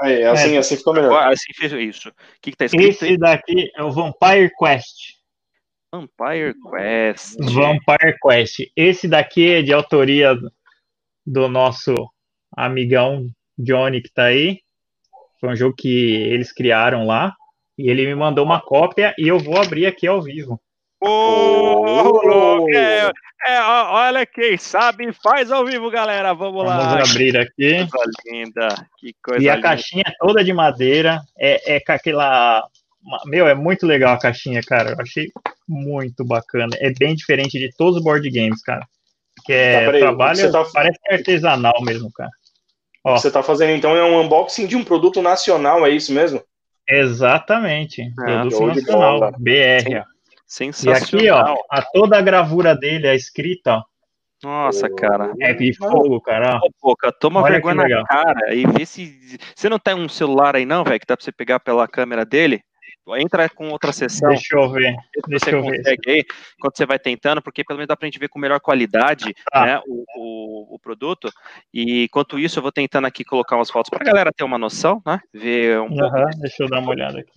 [0.00, 1.12] Aí, assim, assim ficou melhor.
[1.12, 2.08] Agora, assim fez isso.
[2.08, 3.18] O que, que tá escrito Esse aí?
[3.18, 5.16] daqui é o Vampire Quest.
[5.92, 7.36] Vampire Quest.
[7.38, 8.70] Vampire Quest.
[8.74, 10.36] Esse daqui é de autoria
[11.24, 11.94] do nosso
[12.52, 13.26] amigão
[13.58, 14.60] Johnny que tá aí.
[15.40, 17.34] Foi um jogo que eles criaram lá.
[17.78, 20.60] E ele me mandou uma cópia e eu vou abrir aqui ao vivo.
[21.00, 21.76] Oh!
[22.26, 23.10] louco, é,
[23.46, 26.32] é, olha quem sabe faz ao vivo, galera.
[26.34, 26.94] Vamos lá.
[26.94, 27.84] Vamos abrir aqui.
[27.84, 28.68] Que coisa linda.
[28.98, 29.68] Que coisa E a linda.
[29.68, 31.20] caixinha é toda de madeira.
[31.38, 32.66] É, é com aquela.
[33.26, 34.90] Meu, é muito legal a caixinha, cara.
[34.90, 35.30] Eu achei
[35.68, 36.76] muito bacana.
[36.80, 38.86] É bem diferente de todos os board games, cara.
[39.46, 42.30] Que é Tá, peraí, trabalho, você tá- parece é artesanal mesmo, cara.
[43.04, 45.90] O Ó, que você tá fazendo então é um unboxing de um produto nacional, é
[45.90, 46.42] isso mesmo?
[46.88, 48.02] exatamente.
[48.20, 49.32] Ah, Produto nacional, bola.
[49.38, 49.98] BR.
[49.98, 50.02] ó.
[50.02, 50.04] E
[50.46, 50.96] Sensacional.
[51.18, 53.82] aqui, ó, a toda a gravura dele, a escrita, ó,
[54.44, 55.32] Nossa, cara.
[55.40, 56.60] é de fogo, cara.
[56.80, 59.38] Boca, toma Olha vergonha na cara e vê se.
[59.54, 62.24] Você não tem um celular aí, não, velho, que dá pra você pegar pela câmera
[62.24, 62.60] dele?
[63.14, 64.30] Entra com outra sessão.
[64.30, 64.94] Deixa eu ver.
[65.28, 65.82] Deixa você eu ver.
[66.08, 66.24] Aí,
[66.58, 69.66] quando você vai tentando, porque pelo menos dá pra gente ver com melhor qualidade Ah.
[69.66, 71.30] né, o, o, o produto.
[71.72, 75.02] E enquanto isso, eu vou tentando aqui colocar umas fotos pra galera ter uma noção,
[75.06, 75.20] né?
[75.32, 77.30] Ver um pouco deixa eu dar uma olhada aqui.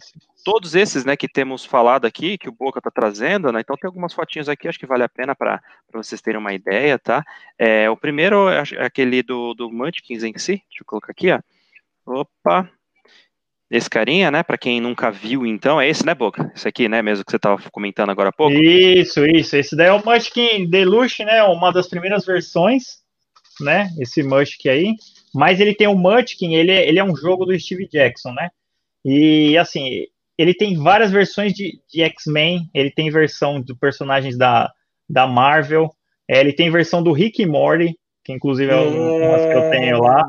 [0.43, 3.87] todos esses, né, que temos falado aqui, que o Boca tá trazendo, né, então tem
[3.87, 5.61] algumas fotinhas aqui, acho que vale a pena para
[5.93, 7.23] vocês terem uma ideia, tá?
[7.57, 11.39] É, o primeiro é aquele do, do Munchkins em si, deixa eu colocar aqui, ó.
[12.05, 12.69] Opa!
[13.71, 16.51] Esse carinha, né, para quem nunca viu, então, é esse, né, Boca?
[16.55, 18.53] Esse aqui, né, mesmo que você tava comentando agora há pouco?
[18.53, 19.55] Isso, isso.
[19.55, 21.43] Esse daí é o Munchkin Deluxe, né?
[21.43, 22.83] Uma das primeiras versões,
[23.61, 23.89] né?
[23.99, 24.95] Esse Munchkin aí.
[25.35, 28.49] Mas ele tem o Munchkin, ele, é- ele é um jogo do Steve Jackson, né?
[29.05, 30.05] E assim,
[30.37, 34.71] ele tem várias versões de, de X-Men, ele tem versão de personagens da,
[35.07, 35.91] da Marvel,
[36.27, 40.01] é, ele tem versão do Rick e Morty, que inclusive é uma que eu tenho
[40.01, 40.27] lá.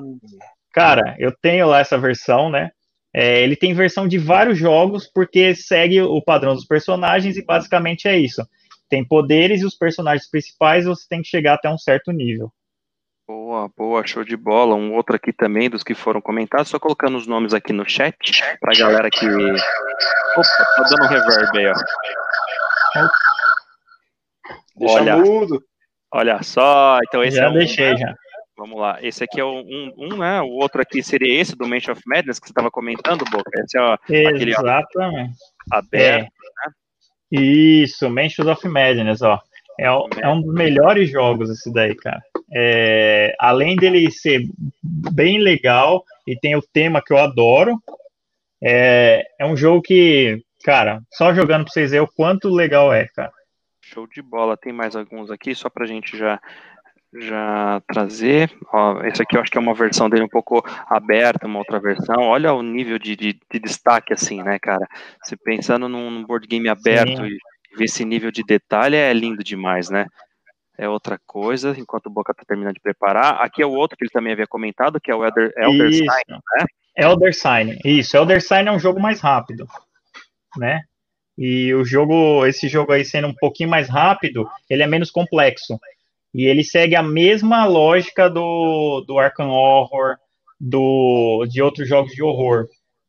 [0.73, 2.71] Cara, eu tenho lá essa versão, né?
[3.13, 8.07] É, ele tem versão de vários jogos, porque segue o padrão dos personagens e basicamente
[8.07, 8.47] é isso.
[8.89, 12.53] Tem poderes e os personagens principais você tem que chegar até um certo nível.
[13.27, 14.75] Boa, boa, show de bola.
[14.75, 18.43] Um outro aqui também dos que foram comentados, só colocando os nomes aqui no chat
[18.61, 19.25] pra galera que.
[19.25, 20.43] Opa,
[20.77, 21.75] tá dando um reverb aí, ó.
[24.77, 25.17] Deixa Olha.
[25.17, 25.63] mudo.
[26.13, 28.17] Olha só, então esse já é um, deixei, já.
[28.61, 30.39] Vamos lá, esse aqui é o- um, um, né?
[30.43, 33.51] O outro aqui seria esse do Mansion of Madness que você estava comentando, Boca.
[33.65, 34.61] Esse é ó, Aquele, ó.
[34.61, 35.33] Exatamente.
[35.73, 36.31] aberto.
[37.33, 39.41] Isso, Mansions of Madness, ó.
[39.79, 42.21] É, o- é um dos melhores jogos esse daí, cara.
[42.55, 44.43] É, além dele ser
[44.83, 47.81] bem legal e tem o tema que eu adoro,
[48.63, 53.09] é, é um jogo que, cara, só jogando pra vocês verem o quanto legal é,
[53.09, 53.33] cara.
[53.83, 54.57] Show de bola.
[54.57, 56.39] Tem mais alguns aqui, só pra gente já,
[57.19, 58.51] já trazer.
[58.73, 61.81] Ó, esse aqui eu acho que é uma versão dele um pouco aberta, uma outra
[61.81, 62.23] versão.
[62.23, 64.87] Olha o nível de, de, de destaque, assim, né, cara?
[65.23, 67.27] Você pensando num, board game aberto Sim.
[67.27, 70.07] e ver esse nível de detalhe é lindo demais, né?
[70.79, 73.43] É outra coisa, enquanto o Boca tá terminando de preparar.
[73.43, 75.93] Aqui é o outro que ele também havia comentado, que é o Elder, Elder.
[75.93, 76.65] Sign, né?
[76.97, 77.79] Elder Sign.
[77.85, 79.67] Isso, Elder Sign é um jogo mais rápido,
[80.57, 80.81] né?
[81.37, 85.79] E o jogo, esse jogo aí sendo um pouquinho mais rápido, ele é menos complexo.
[86.35, 90.17] E ele segue a mesma lógica do, do Arkham Horror,
[90.61, 92.67] do, de outros jogos de horror,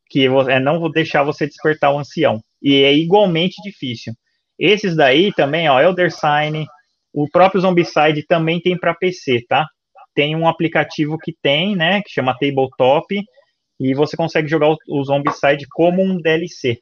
[0.09, 2.41] que é não vou deixar você despertar o ancião.
[2.61, 4.13] E é igualmente difícil.
[4.57, 6.65] Esses daí também, ó, Elder Sign,
[7.13, 9.67] o próprio Zombicide também tem para PC, tá?
[10.13, 13.23] Tem um aplicativo que tem, né, que chama Tabletop,
[13.79, 16.79] e você consegue jogar o, o Zombicide como um DLC.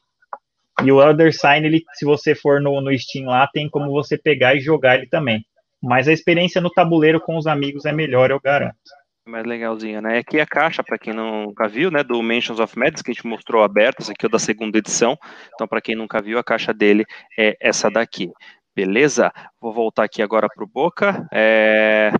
[0.84, 4.18] E o Elder Sign, ele, se você for no, no Steam lá, tem como você
[4.18, 5.44] pegar e jogar ele também.
[5.82, 8.76] Mas a experiência no tabuleiro com os amigos é melhor, eu garanto.
[9.26, 10.18] mais legalzinho, né?
[10.18, 13.26] Aqui a caixa, para quem nunca viu, né, do Mansions of Madness, que a gente
[13.26, 15.16] mostrou aberto, essa aqui é o da segunda edição.
[15.54, 17.04] Então, para quem nunca viu, a caixa dele
[17.38, 18.28] é essa daqui.
[18.74, 19.32] Beleza?
[19.60, 21.28] Vou voltar aqui agora pro Boca.
[21.32, 22.10] É...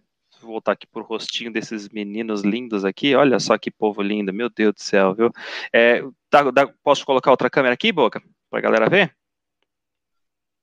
[0.40, 3.14] Vou voltar aqui pro rostinho desses meninos lindos aqui.
[3.14, 5.30] Olha só que povo lindo, meu Deus do céu, viu?
[5.72, 6.44] É, tá-
[6.82, 8.22] posso colocar outra câmera aqui, Boca?
[8.50, 9.14] Pra galera ver?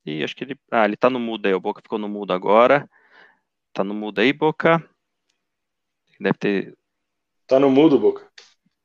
[0.08, 0.58] Ih, acho que ele.
[0.72, 2.89] Ah, ele tá no mudo aí, o Boca ficou no mudo agora.
[3.74, 4.82] Tá no mudo aí, Boca.
[6.17, 6.74] Deve ter.
[7.46, 8.26] Tá no mudo, Boca.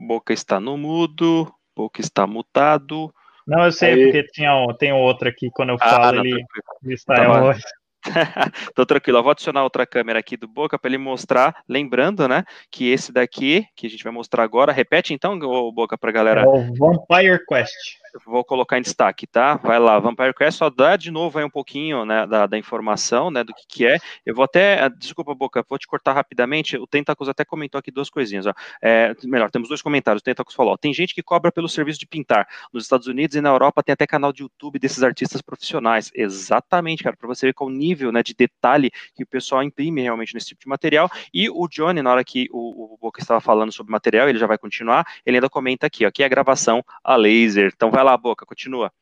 [0.01, 1.53] Boca está no mudo.
[1.77, 3.15] Boca está mutado.
[3.47, 4.05] Não, eu sei, Aí.
[4.05, 6.65] porque tinha, um- tem outro aqui, quando eu Ah, falo, não, ele, tranquilo.
[6.85, 7.57] ele está Tava-.
[8.75, 9.19] Tô tranquilo.
[9.19, 13.13] Eu vou adicionar outra câmera aqui do Boca para ele mostrar, lembrando, né, que esse
[13.13, 15.39] daqui, que a gente vai mostrar agora, repete então,
[15.73, 16.43] Boca, pra galera.
[16.43, 18.02] É o Vampire Quest.
[18.27, 19.57] Vou colocar em destaque, tá?
[19.57, 23.31] Vai lá, Vampire Quest, só dá de novo aí um pouquinho né, da, da informação,
[23.31, 23.99] né, do que, que é.
[24.25, 26.77] Eu vou até, ah, desculpa, Boca, vou te cortar rapidamente.
[26.77, 28.53] O Tentacos até comentou aqui duas coisinhas, ó.
[28.83, 30.21] É, melhor, temos dois comentários.
[30.21, 32.47] O Tentacos falou: ó, tem gente que cobra pelo serviço de pintar.
[32.73, 36.11] Nos Estados Unidos e na Europa tem até canal de YouTube desses artistas profissionais.
[36.15, 40.03] Exatamente, cara, para você ver qual o nível né, de detalhe que o pessoal imprime
[40.03, 41.11] realmente nesse tipo de material.
[41.33, 44.47] E o Johnny, na hora que o, o Boca estava falando sobre material, ele já
[44.47, 47.73] vai continuar, ele ainda comenta aqui, ó, que é gravação a laser.
[47.75, 48.93] Então vai lá, Boca, continua.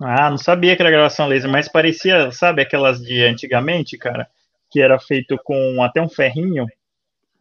[0.00, 4.28] Ah, não sabia que era gravação laser, mas parecia, sabe, aquelas de antigamente, cara,
[4.70, 6.66] que era feito com até um ferrinho,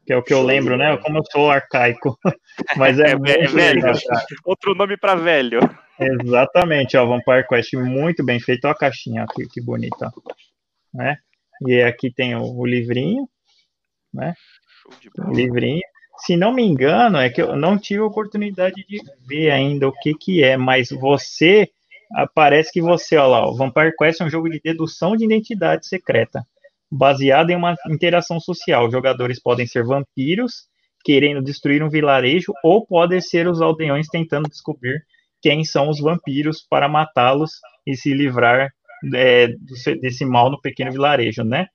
[0.05, 0.95] que é o que eu lembro, né?
[0.97, 2.17] Como eu sou arcaico.
[2.77, 3.75] Mas é, É, é velho.
[3.81, 3.93] legal.
[4.45, 5.59] Outro nome para velho.
[5.99, 10.33] Exatamente, ó, Vampire Quest muito bem feito, ó a caixinha, ó, que, bonita, ó.
[10.93, 11.17] né?
[11.67, 13.27] E aqui tem o, o livrinho,
[14.81, 15.33] Show de o bola.
[15.35, 15.81] livrinho.
[16.23, 20.13] Se não me engano, é que eu não tive oportunidade de ver ainda o que
[20.13, 21.69] que é, mas você,
[22.13, 25.25] ah, parece que você, ó lá, o Vampire Quest é um jogo de dedução de
[25.25, 26.45] identidade secreta,
[26.91, 28.91] baseado em uma interação social.
[28.91, 30.67] Jogadores podem ser vampiros,
[31.03, 35.03] querendo destruir um vilarejo, ou podem ser os aldeões tentando descobrir
[35.41, 37.53] quem são os vampiros para matá-los
[37.87, 38.71] e se livrar
[39.15, 39.47] é,
[39.99, 41.65] desse mal no pequeno vilarejo, né?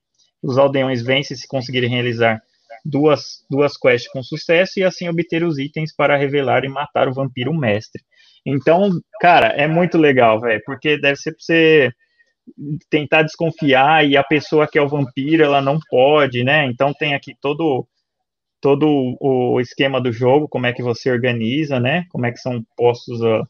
[0.40, 2.40] Os aldeões vencem se conseguirem realizar
[2.86, 7.14] duas, duas quests com sucesso e assim obter os itens para revelar e matar o
[7.14, 8.02] vampiro mestre.
[8.44, 11.92] Então, cara, é muito legal, velho, porque deve ser pra você
[12.88, 16.66] tentar desconfiar e a pessoa que é o vampiro, ela não pode, né?
[16.66, 17.86] Então tem aqui todo
[18.60, 22.04] todo o esquema do jogo, como é que você organiza, né?
[22.10, 23.46] Como é que são postos a,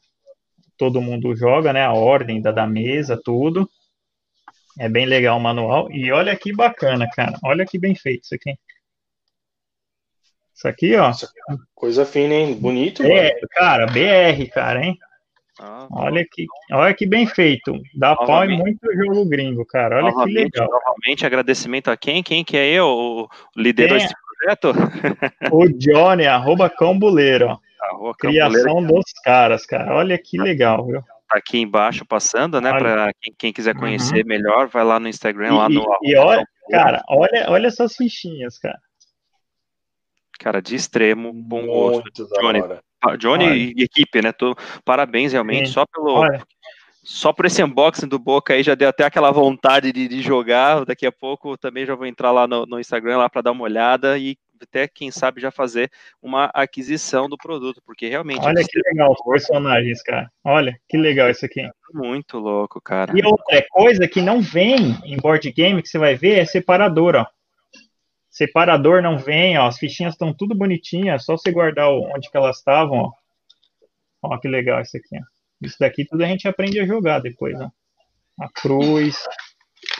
[0.76, 1.82] todo mundo joga, né?
[1.82, 3.68] A ordem da, da mesa, tudo.
[4.78, 5.90] É bem legal o manual.
[5.90, 7.38] E olha que bacana, cara.
[7.42, 8.58] Olha que bem feito isso aqui.
[10.56, 11.12] Isso aqui, ó.
[11.74, 12.54] Coisa fina, hein?
[12.54, 13.48] Bonito, é, mano.
[13.50, 14.98] Cara, BR, cara, hein?
[15.60, 17.78] Ah, olha que, olha que bem feito.
[17.94, 20.02] Dá pau em muito jogo gringo, cara.
[20.02, 20.68] Olha que legal.
[20.68, 22.22] Novamente, agradecimento a quem?
[22.22, 22.86] Quem que é eu?
[22.86, 24.72] O liderou esse projeto?
[25.52, 27.58] O Johnny, arroba cambuleiro.
[28.18, 29.94] Criação dos caras, cara.
[29.94, 31.02] Olha que legal, viu?
[31.28, 32.70] Tá aqui embaixo passando, né?
[32.70, 33.80] Para quem, quem, quiser uhum.
[33.80, 34.28] conhecer uhum.
[34.28, 35.84] melhor, vai lá no Instagram, e, lá no.
[36.02, 38.78] E, olha, cara, olha, olha essas fichinhas, cara.
[40.38, 42.26] Cara, de extremo, bom gosto.
[42.40, 42.62] Johnny,
[43.18, 44.32] Johnny e equipe, né?
[44.32, 45.72] Tô, parabéns realmente, Sim.
[45.74, 46.12] só pelo.
[46.12, 46.42] Olha.
[47.02, 50.84] Só por esse unboxing do Boca aí já deu até aquela vontade de, de jogar.
[50.84, 53.62] Daqui a pouco também já vou entrar lá no, no Instagram lá para dar uma
[53.62, 55.90] olhada e até, quem sabe, já fazer
[56.22, 58.44] uma aquisição do produto, porque realmente.
[58.44, 60.30] Olha que legal os personagens, cara.
[60.44, 61.68] Olha que legal isso aqui.
[61.92, 63.12] Muito louco, cara.
[63.16, 67.16] E outra coisa que não vem em board game que você vai ver é separador,
[67.16, 67.26] ó.
[68.36, 69.66] Separador não vem, ó.
[69.66, 73.12] As fichinhas estão tudo bonitinhas, só você guardar onde que elas estavam, ó.
[74.20, 75.22] Ó, que legal isso aqui, ó.
[75.62, 77.70] Isso daqui tudo a gente aprende a jogar depois, ó.
[78.38, 79.16] A cruz,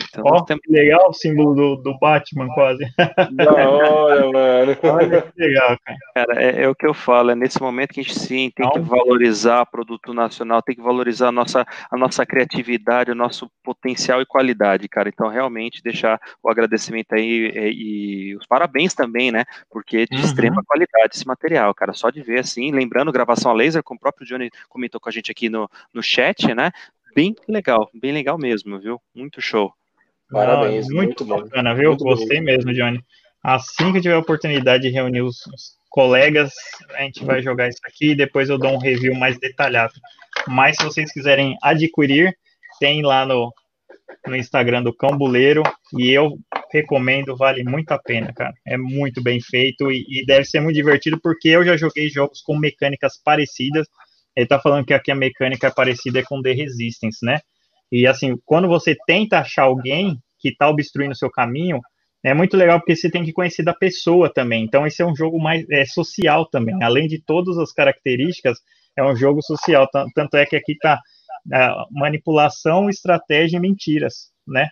[0.03, 0.63] então, Ó, temos...
[0.63, 2.85] que legal o símbolo do, do Batman, quase.
[3.33, 4.77] Da hora, mano.
[4.83, 5.99] Olha que legal, cara.
[6.15, 8.69] Cara, é, é, o que eu falo, é nesse momento que a gente sim tem
[8.71, 13.51] que valorizar o produto nacional, tem que valorizar a nossa, a nossa criatividade, o nosso
[13.63, 15.09] potencial e qualidade, cara.
[15.09, 19.45] Então, realmente, deixar o agradecimento aí e, e os parabéns também, né?
[19.71, 20.25] Porque é de uhum.
[20.25, 21.93] extrema qualidade esse material, cara.
[21.93, 25.13] Só de ver assim, lembrando, gravação a laser, como o próprio Johnny comentou com a
[25.13, 26.71] gente aqui no, no chat, né?
[27.17, 29.01] Bem legal, bem legal mesmo, viu?
[29.15, 29.73] Muito show.
[30.31, 31.91] Parabéns, Não, muito, muito bacana, viu?
[31.91, 33.03] Muito Gostei mesmo, Johnny.
[33.43, 36.53] Assim que eu tiver a oportunidade de reunir os, os colegas,
[36.91, 39.95] a gente vai jogar isso aqui e depois eu dou um review mais detalhado.
[40.47, 42.37] Mas se vocês quiserem adquirir,
[42.79, 43.51] tem lá no,
[44.27, 45.63] no Instagram do Cambuleiro
[45.97, 46.37] e eu
[46.71, 48.53] recomendo, vale muito a pena, cara.
[48.67, 52.43] É muito bem feito e, e, deve ser muito divertido porque eu já joguei jogos
[52.43, 53.87] com mecânicas parecidas
[54.37, 57.41] ele tá falando que aqui a mecânica é parecida com The Resistance, né?
[57.91, 61.81] E assim, quando você tenta achar alguém que tá obstruindo o seu caminho,
[62.23, 64.65] é muito legal porque você tem que conhecer da pessoa também.
[64.65, 66.83] Então, esse é um jogo mais é, social também.
[66.83, 68.59] Além de todas as características,
[68.97, 69.89] é um jogo social.
[70.15, 71.01] Tanto é que aqui tá
[71.53, 74.69] é, manipulação, estratégia e mentiras, né?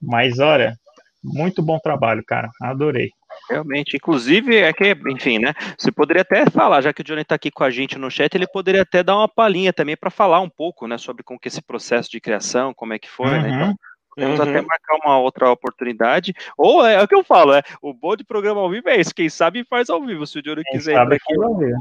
[0.00, 0.78] Mas olha,
[1.22, 2.50] muito bom trabalho, cara.
[2.60, 3.10] Adorei.
[3.48, 5.54] Realmente, inclusive, é que, enfim, né?
[5.78, 8.34] Você poderia até falar, já que o Johnny está aqui com a gente no chat,
[8.34, 11.48] ele poderia até dar uma palhinha também para falar um pouco, né, sobre como que
[11.48, 13.42] esse processo de criação, como é que foi, uhum.
[13.42, 13.48] né?
[13.54, 13.74] Então,
[14.20, 14.50] Podemos uhum.
[14.50, 16.34] até marcar uma outra oportunidade.
[16.58, 19.00] Ou é, é, o que eu falo, é o bom de programa ao vivo é
[19.00, 19.14] isso.
[19.14, 20.26] Quem sabe faz ao vivo.
[20.26, 21.38] Se o Johnny quiser entrar aqui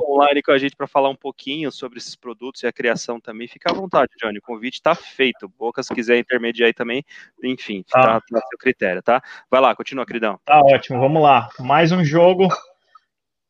[0.07, 3.47] online com a gente para falar um pouquinho sobre esses produtos e a criação também,
[3.47, 4.39] fica à vontade, Johnny.
[4.39, 5.51] O convite está feito.
[5.59, 7.03] Bocas quiser intermediar aí também,
[7.43, 9.21] enfim, tá, tá a seu critério, tá?
[9.51, 10.39] Vai lá, continua, queridão.
[10.45, 11.49] Tá ótimo, vamos lá.
[11.59, 12.47] Mais um jogo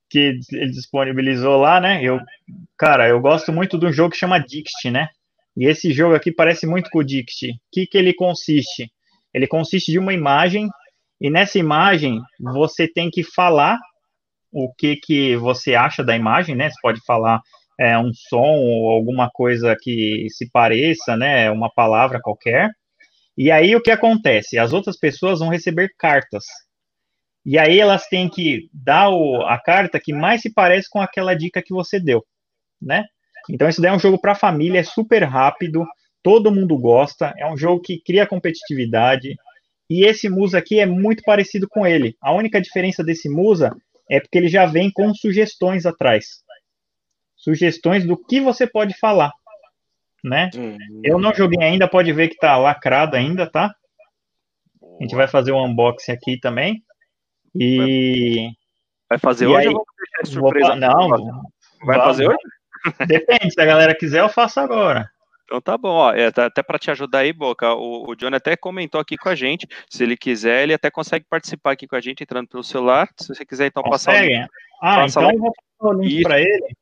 [0.09, 2.03] que ele disponibilizou lá, né?
[2.03, 2.19] Eu,
[2.75, 5.09] cara, eu gosto muito de um jogo que chama Dict, né?
[5.57, 7.53] E esse jogo aqui parece muito com o Dixit.
[7.53, 8.91] O que, que ele consiste?
[9.33, 10.67] Ele consiste de uma imagem,
[11.19, 13.77] e nessa imagem você tem que falar
[14.51, 16.69] o que, que você acha da imagem, né?
[16.69, 17.41] Você pode falar
[17.79, 21.51] é, um som ou alguma coisa que se pareça, né?
[21.51, 22.69] Uma palavra qualquer.
[23.37, 24.57] E aí o que acontece?
[24.57, 26.43] As outras pessoas vão receber cartas.
[27.45, 31.33] E aí elas têm que dar o, a carta que mais se parece com aquela
[31.33, 32.23] dica que você deu,
[32.81, 33.05] né?
[33.49, 35.85] Então, isso daí é um jogo para família, é super rápido,
[36.21, 39.35] todo mundo gosta, é um jogo que cria competitividade.
[39.89, 42.15] E esse Musa aqui é muito parecido com ele.
[42.21, 43.75] A única diferença desse Musa
[44.09, 46.43] é porque ele já vem com sugestões atrás.
[47.35, 49.31] Sugestões do que você pode falar,
[50.23, 50.51] né?
[50.55, 51.01] Uhum.
[51.03, 53.73] Eu não joguei ainda, pode ver que tá lacrado ainda, tá?
[54.99, 56.83] A gente vai fazer um unboxing aqui também.
[57.55, 58.49] E
[59.09, 60.75] vai fazer e hoje aí, ou deixar surpresa?
[60.75, 61.09] Não,
[61.85, 62.37] vai fazer hoje?
[63.07, 65.09] Depende, se a galera quiser, eu faço agora.
[65.45, 68.35] Então tá bom, ó, é, tá, até para te ajudar aí, Boca, o, o Johnny
[68.35, 71.95] até comentou aqui com a gente, se ele quiser, ele até consegue participar aqui com
[71.95, 74.15] a gente entrando pelo celular, se você quiser então consegue?
[74.15, 74.49] passar o link.
[74.81, 76.75] Ah, então eu vou passar o link para ele.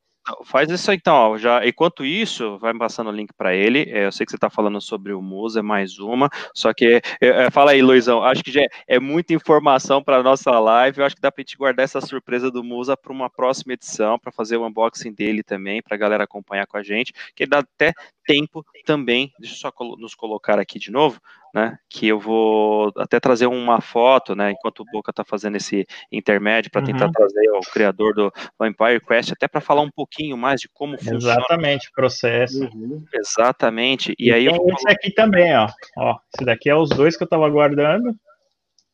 [0.46, 4.06] Faz isso então, ó, já, enquanto isso, vai me passando o link para ele, é,
[4.06, 7.28] eu sei que você está falando sobre o Musa, é mais uma, só que, é,
[7.28, 11.06] é, fala aí, Luizão, acho que já é, é muita informação para nossa live, eu
[11.06, 14.32] acho que dá para gente guardar essa surpresa do Musa para uma próxima edição, para
[14.32, 17.94] fazer o unboxing dele também, para a galera acompanhar com a gente, que dá até
[18.26, 21.20] tempo também, deixa eu só nos colocar aqui de novo,
[21.58, 25.88] né, que eu vou até trazer uma foto, né, enquanto o Boca está fazendo esse
[26.12, 27.12] intermédio, para tentar uhum.
[27.12, 31.18] trazer o criador do Vampire Quest, até para falar um pouquinho mais de como funciona.
[31.18, 32.64] Exatamente, processo.
[32.64, 33.04] Uhum.
[33.12, 34.46] Exatamente, e aí...
[34.46, 38.16] Então, esse aqui também, ó, ó, esse daqui é os dois que eu estava guardando,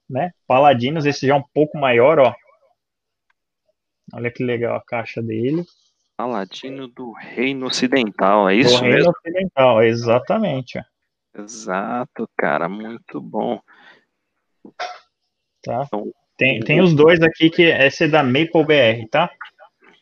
[0.09, 2.33] né, Paladinos, esse já é um pouco maior, ó,
[4.13, 5.65] olha que legal a caixa dele.
[6.15, 9.11] Paladino do Reino Ocidental, é isso do Reino mesmo?
[9.11, 10.79] Ocidental, exatamente.
[11.35, 13.59] Exato, cara, muito bom.
[15.63, 15.83] Tá.
[15.85, 19.29] Então, tem, tem os dois aqui que esse é da Maple BR, tá?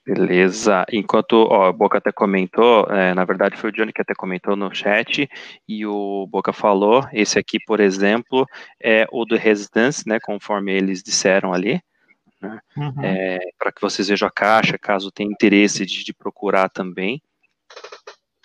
[0.05, 0.85] Beleza.
[0.91, 4.55] Enquanto ó, o Boca até comentou, é, na verdade foi o Johnny que até comentou
[4.55, 5.29] no chat,
[5.67, 8.45] e o Boca falou, esse aqui, por exemplo,
[8.81, 10.19] é o do Residence, né?
[10.19, 11.81] Conforme eles disseram ali
[12.41, 12.59] né?
[12.75, 13.03] Uhum.
[13.03, 17.21] É, para que vocês vejam a caixa, caso tenha interesse de, de procurar também.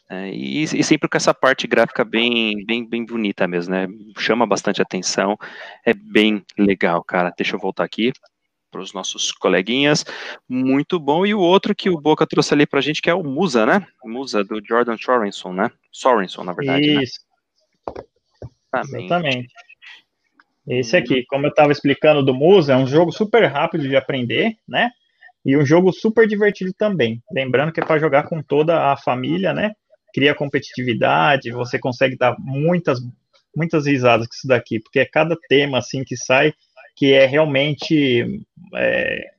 [0.08, 3.88] É, e, e, sempre com essa parte gráfica bem, bem, bem bonita mesmo, né?
[4.18, 5.36] Chama bastante atenção,
[5.84, 7.32] é bem legal, cara.
[7.36, 8.12] Deixa eu voltar aqui
[8.70, 10.04] para os nossos coleguinhas.
[10.48, 11.26] Muito bom.
[11.26, 13.66] E o outro que o Boca trouxe ali para a gente, que é o Musa,
[13.66, 13.84] né?
[14.04, 15.70] Musa do Jordan Sorenson, né?
[15.90, 16.94] Sorenson, na verdade.
[16.94, 17.02] Né?
[17.02, 17.20] Isso.
[18.72, 18.82] Né?
[19.04, 19.48] Exatamente.
[20.68, 24.56] Esse aqui, como eu estava explicando do Musa, é um jogo super rápido de aprender,
[24.68, 24.90] né?
[25.44, 27.22] E um jogo super divertido também.
[27.30, 29.72] Lembrando que é para jogar com toda a família, né?
[30.16, 33.00] Cria competitividade, você consegue dar muitas,
[33.54, 36.54] muitas risadas com isso daqui, porque é cada tema assim que sai
[36.96, 38.42] que é realmente.
[38.74, 39.30] É...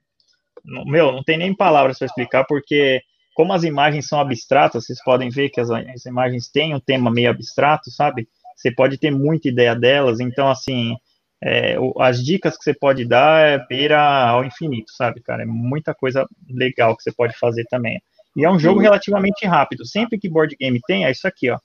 [0.86, 3.02] Meu, não tem nem palavras para explicar, porque
[3.34, 7.10] como as imagens são abstratas, vocês podem ver que as, as imagens têm um tema
[7.10, 8.28] meio abstrato, sabe?
[8.56, 10.96] Você pode ter muita ideia delas, então, assim,
[11.44, 15.44] é, as dicas que você pode dar é beira ao infinito, sabe, cara?
[15.44, 18.00] É muita coisa legal que você pode fazer também.
[18.38, 19.84] E é um jogo relativamente rápido.
[19.84, 21.58] Sempre que board game tem, é isso aqui, ó.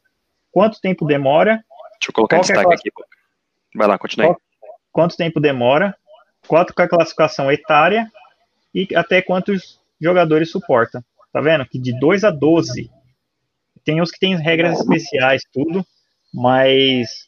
[0.50, 1.56] Quanto tempo demora?
[2.00, 2.90] Deixa eu colocar em é destaque aqui.
[3.74, 4.26] Vai lá, continue.
[4.26, 4.40] Qual,
[4.90, 5.94] quanto tempo demora?
[6.48, 8.10] Quanto com a classificação etária
[8.74, 11.04] e até quantos jogadores suporta.
[11.30, 11.66] Tá vendo?
[11.66, 12.90] Que de 2 a 12.
[13.84, 15.84] Tem uns que tem regras especiais, tudo,
[16.32, 17.26] mas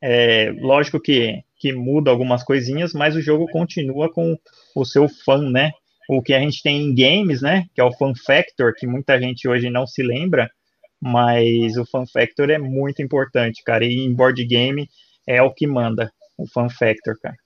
[0.00, 4.38] é, lógico que que muda algumas coisinhas, mas o jogo continua com
[4.74, 5.72] o seu fã, né?
[6.08, 7.64] O que a gente tem em games, né?
[7.74, 10.48] Que é o fun factor, que muita gente hoje não se lembra,
[11.00, 13.84] mas o fun factor é muito importante, cara.
[13.84, 14.88] E em board game
[15.26, 17.36] é o que manda, o fun factor, cara.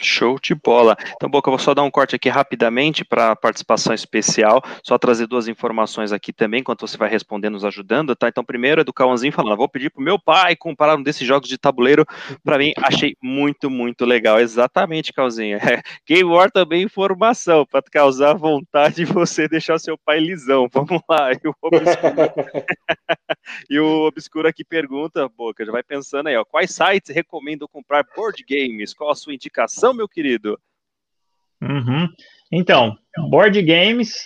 [0.00, 0.96] Show de bola.
[1.16, 4.98] Então, Boca, eu vou só dar um corte aqui rapidamente para a participação especial, só
[4.98, 8.28] trazer duas informações aqui também, enquanto você vai respondendo, nos ajudando, tá?
[8.28, 11.48] Então, primeiro é do Cauãzinho falando, vou pedir pro meu pai comprar um desses jogos
[11.48, 12.04] de tabuleiro,
[12.44, 14.40] para mim, achei muito, muito legal.
[14.40, 15.58] Exatamente, Cauãzinho.
[15.68, 20.66] É, Game War também informação, para causar vontade de você deixar seu pai lisão.
[20.72, 21.32] Vamos lá.
[21.32, 22.14] E o Obscuro,
[23.68, 28.04] e o Obscuro aqui pergunta, Boca, já vai pensando aí, ó, quais sites recomendo comprar
[28.16, 28.94] board games?
[28.94, 29.87] Qual a sua indicação?
[29.94, 30.58] Meu querido?
[31.60, 32.08] Uhum.
[32.50, 32.96] Então,
[33.30, 34.22] board games,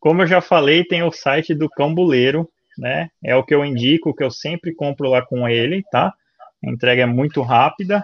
[0.00, 3.08] como eu já falei, tem o site do Cambuleiro, né?
[3.22, 6.12] É o que eu indico, que eu sempre compro lá com ele, tá?
[6.64, 8.02] A entrega é muito rápida.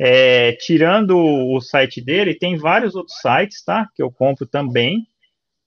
[0.00, 3.88] É, tirando o site dele, tem vários outros sites, tá?
[3.94, 5.06] Que eu compro também.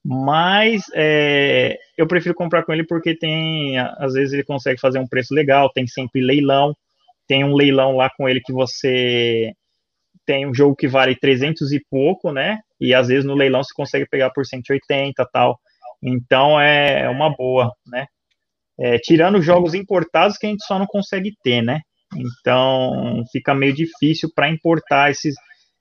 [0.04, 5.06] Mas é, eu prefiro comprar com ele porque tem, às vezes ele consegue fazer um
[5.06, 6.76] preço legal, tem sempre leilão,
[7.28, 9.52] tem um leilão lá com ele que você
[10.26, 12.58] tem um jogo que vale 300 e pouco, né?
[12.80, 15.58] E às vezes no leilão você consegue pegar por 180 tal.
[16.02, 18.06] Então é uma boa, né?
[18.78, 21.80] É, tirando jogos importados que a gente só não consegue ter, né?
[22.14, 25.34] Então fica meio difícil para importar esses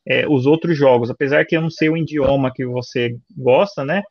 [0.08, 4.02] é, os outros jogos, apesar que eu não sei o idioma que você gosta, né?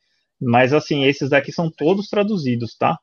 [0.40, 2.96] Mas assim, esses daqui são todos traduzidos, tá?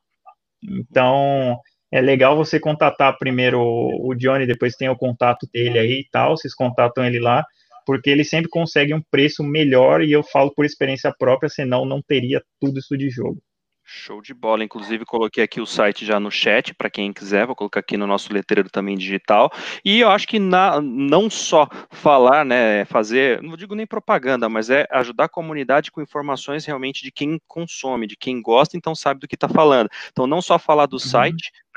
[0.62, 1.58] Então
[1.90, 6.36] é legal você contatar primeiro o Johnny, depois tem o contato dele aí e tal,
[6.36, 7.44] vocês contatam ele lá,
[7.86, 12.02] porque ele sempre consegue um preço melhor e eu falo por experiência própria, senão não
[12.02, 13.42] teria tudo isso de jogo.
[13.90, 14.62] Show de bola.
[14.62, 18.06] Inclusive, coloquei aqui o site já no chat, para quem quiser, vou colocar aqui no
[18.06, 19.50] nosso letreiro também digital.
[19.82, 24.68] E eu acho que na, não só falar, né, fazer, não digo nem propaganda, mas
[24.68, 29.20] é ajudar a comunidade com informações realmente de quem consome, de quem gosta, então sabe
[29.20, 29.88] do que está falando.
[30.10, 31.00] Então, não só falar do uhum.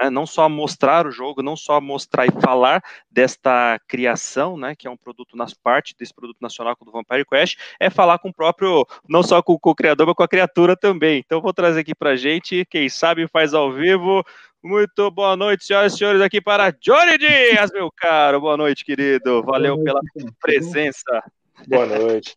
[0.02, 0.10] Né?
[0.10, 4.76] Não só mostrar o jogo, não só mostrar e falar desta criação, né?
[4.76, 8.30] Que é um produto nas partes desse produto nacional do Vampire Quest, é falar com
[8.30, 11.20] o próprio, não só com, com o criador, mas com a criatura também.
[11.20, 14.24] Então vou trazer aqui pra gente, quem sabe faz ao vivo.
[14.64, 18.40] Muito boa noite, senhoras e senhores, aqui para Johnny Dias, meu caro.
[18.40, 19.42] Boa noite, querido.
[19.44, 20.02] Valeu pela
[20.40, 21.24] presença.
[21.68, 22.36] Boa noite.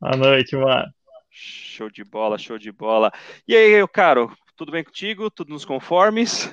[0.00, 0.90] Boa noite, mano.
[1.30, 3.12] Show de bola, show de bola.
[3.46, 5.30] E aí, meu caro, tudo bem contigo?
[5.30, 6.50] Tudo nos conformes?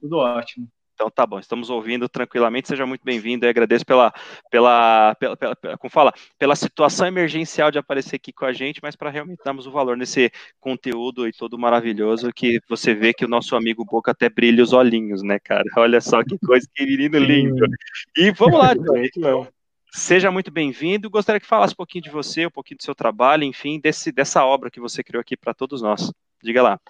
[0.00, 0.68] Tudo ótimo.
[0.96, 4.10] Então tá bom, estamos ouvindo tranquilamente, seja muito bem-vindo e agradeço pela,
[4.50, 8.96] pela, pela, pela, como fala, pela situação emergencial de aparecer aqui com a gente, mas
[8.96, 13.28] para realmente darmos o valor nesse conteúdo e todo maravilhoso que você vê que o
[13.28, 15.64] nosso amigo Boca até brilha os olhinhos, né, cara?
[15.76, 17.66] Olha só que coisa, que menino lindo.
[18.16, 19.46] E vamos lá, então.
[19.92, 21.10] Seja muito bem-vindo.
[21.10, 24.44] Gostaria que falasse um pouquinho de você, um pouquinho do seu trabalho, enfim, desse, dessa
[24.44, 26.10] obra que você criou aqui para todos nós.
[26.42, 26.80] Diga lá.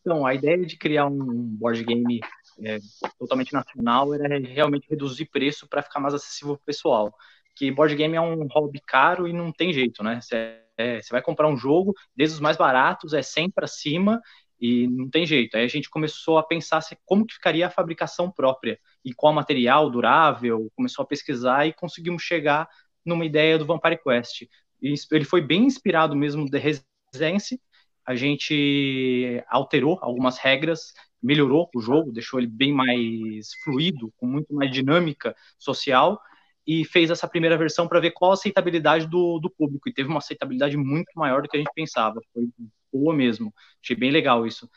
[0.00, 2.20] Então, a ideia de criar um board game
[2.62, 2.78] é,
[3.18, 7.14] totalmente nacional era realmente reduzir preço para ficar mais acessível para o pessoal.
[7.54, 10.20] Que board game é um hobby caro e não tem jeito, né?
[10.20, 14.20] Você é, vai comprar um jogo, desde os mais baratos, é 100 para cima
[14.60, 15.56] e não tem jeito.
[15.56, 19.32] Aí a gente começou a pensar se, como que ficaria a fabricação própria e qual
[19.32, 22.68] material durável, começou a pesquisar e conseguimos chegar
[23.04, 24.42] numa ideia do Vampire Quest.
[24.82, 27.60] E ele foi bem inspirado mesmo de Residence,
[28.06, 30.92] a gente alterou algumas regras,
[31.22, 36.20] melhorou o jogo, deixou ele bem mais fluido, com muito mais dinâmica social,
[36.66, 39.88] e fez essa primeira versão para ver qual a aceitabilidade do, do público.
[39.88, 42.20] E teve uma aceitabilidade muito maior do que a gente pensava.
[42.32, 42.48] Foi
[42.92, 43.52] boa mesmo.
[43.82, 44.68] Achei bem legal isso.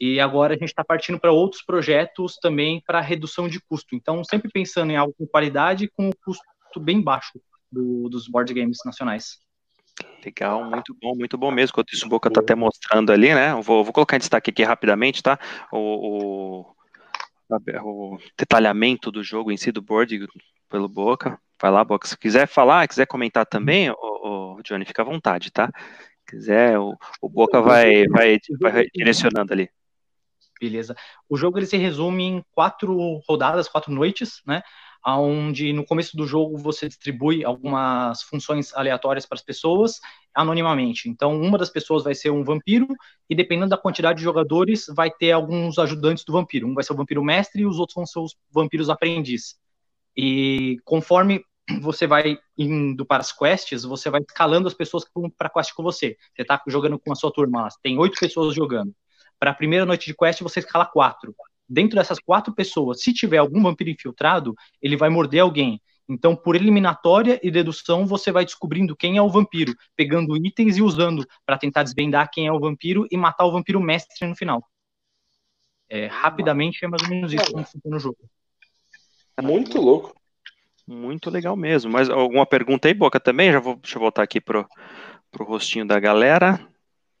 [0.00, 3.94] E agora a gente está partindo para outros projetos também para redução de custo.
[3.94, 6.44] Então, sempre pensando em algo com qualidade com um custo
[6.78, 9.38] bem baixo do, dos board games nacionais.
[10.24, 11.72] Legal, muito bom, muito bom mesmo.
[11.72, 13.54] Enquanto isso, o Boca está até mostrando ali, né?
[13.62, 15.38] Vou, vou colocar em destaque aqui rapidamente, tá?
[15.72, 16.64] O,
[17.48, 20.26] o, o, detalhamento do jogo em si, do board,
[20.68, 21.40] pelo Boca.
[21.60, 22.06] Vai lá, Boca.
[22.06, 25.70] Se quiser falar, quiser comentar também, o, o Johnny, fica à vontade, tá?
[26.10, 29.70] Se quiser, o, o Boca vai, vai, vai direcionando ali.
[30.60, 30.96] Beleza.
[31.28, 34.62] O jogo ele se resume em quatro rodadas, quatro noites, né?
[35.14, 40.00] Onde no começo do jogo você distribui algumas funções aleatórias para as pessoas
[40.34, 41.08] anonimamente.
[41.08, 42.88] Então, uma das pessoas vai ser um vampiro
[43.30, 46.66] e dependendo da quantidade de jogadores, vai ter alguns ajudantes do vampiro.
[46.66, 49.56] Um vai ser o vampiro mestre e os outros vão ser os vampiros aprendiz.
[50.16, 51.44] E conforme
[51.80, 55.50] você vai indo para as quests, você vai escalando as pessoas que vão para a
[55.50, 56.16] quest com você.
[56.34, 58.92] Você está jogando com a sua turma, tem oito pessoas jogando.
[59.38, 61.34] Para a primeira noite de quest, você escala quatro
[61.68, 65.80] dentro dessas quatro pessoas, se tiver algum vampiro infiltrado, ele vai morder alguém.
[66.08, 70.82] Então, por eliminatória e dedução, você vai descobrindo quem é o vampiro, pegando itens e
[70.82, 74.62] usando para tentar desvendar quem é o vampiro e matar o vampiro mestre no final.
[75.88, 78.18] É, rapidamente é mais ou menos isso como funciona o jogo.
[79.42, 80.14] Muito louco.
[80.86, 81.90] Muito legal mesmo.
[81.90, 83.50] Mas alguma pergunta aí, Boca, também?
[83.50, 84.66] Já vou, deixa eu voltar aqui pro,
[85.30, 86.60] pro rostinho da galera,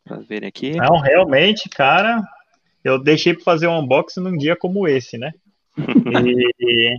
[0.04, 0.76] para verem aqui.
[0.76, 2.22] Não, realmente, cara,
[2.86, 5.32] eu deixei para fazer um unboxing num dia como esse, né?
[6.60, 6.98] E,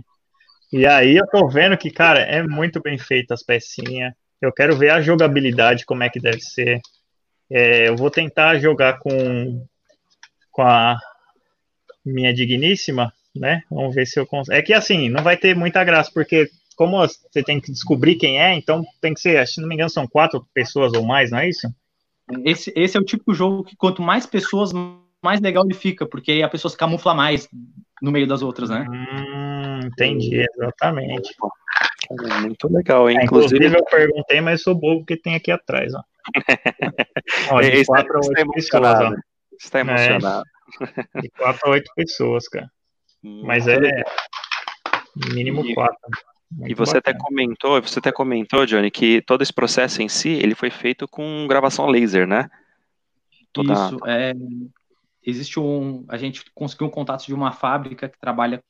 [0.70, 4.12] e aí eu tô vendo que, cara, é muito bem feita as pecinhas.
[4.40, 6.80] Eu quero ver a jogabilidade, como é que deve ser.
[7.50, 9.66] É, eu vou tentar jogar com,
[10.50, 10.98] com a
[12.04, 13.62] minha digníssima, né?
[13.70, 14.54] Vamos ver se eu consigo.
[14.54, 18.38] É que assim, não vai ter muita graça, porque como você tem que descobrir quem
[18.38, 21.38] é, então tem que ser, se não me engano, são quatro pessoas ou mais, não
[21.38, 21.66] é isso?
[22.44, 24.70] Esse, esse é o tipo de jogo que quanto mais pessoas,
[25.22, 27.48] mais legal ele fica, porque a pessoa se camufla mais
[28.00, 28.86] no meio das outras, né?
[28.88, 31.34] Hum, entendi, exatamente.
[32.10, 33.18] É muito legal, hein?
[33.18, 36.02] É, inclusive, inclusive, eu perguntei, mas sou bobo que tem aqui atrás, ó.
[37.52, 39.14] ó de está, quatro a oito pessoas, ó.
[39.58, 40.42] Está emocionado.
[41.14, 42.70] É, de quatro a oito pessoas, cara.
[43.24, 43.78] Hum, mas é
[45.34, 45.98] mínimo e, quatro.
[46.50, 47.16] Muito e você bacana.
[47.16, 51.08] até comentou, você até comentou, Johnny, que todo esse processo em si, ele foi feito
[51.08, 52.48] com gravação laser, né?
[53.52, 53.72] Toda...
[53.72, 54.32] Isso, é,
[55.22, 58.62] existe um, a gente conseguiu um contato de uma fábrica que trabalha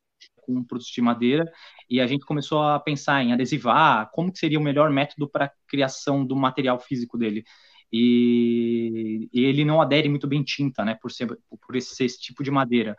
[0.43, 1.51] com produtos de madeira
[1.89, 5.53] e a gente começou a pensar em adesivar, como que seria o melhor método para
[5.67, 7.45] criação do material físico dele.
[7.93, 12.43] E, e, ele não adere muito bem tinta, né, por ser por esse, esse tipo
[12.43, 12.97] de madeira.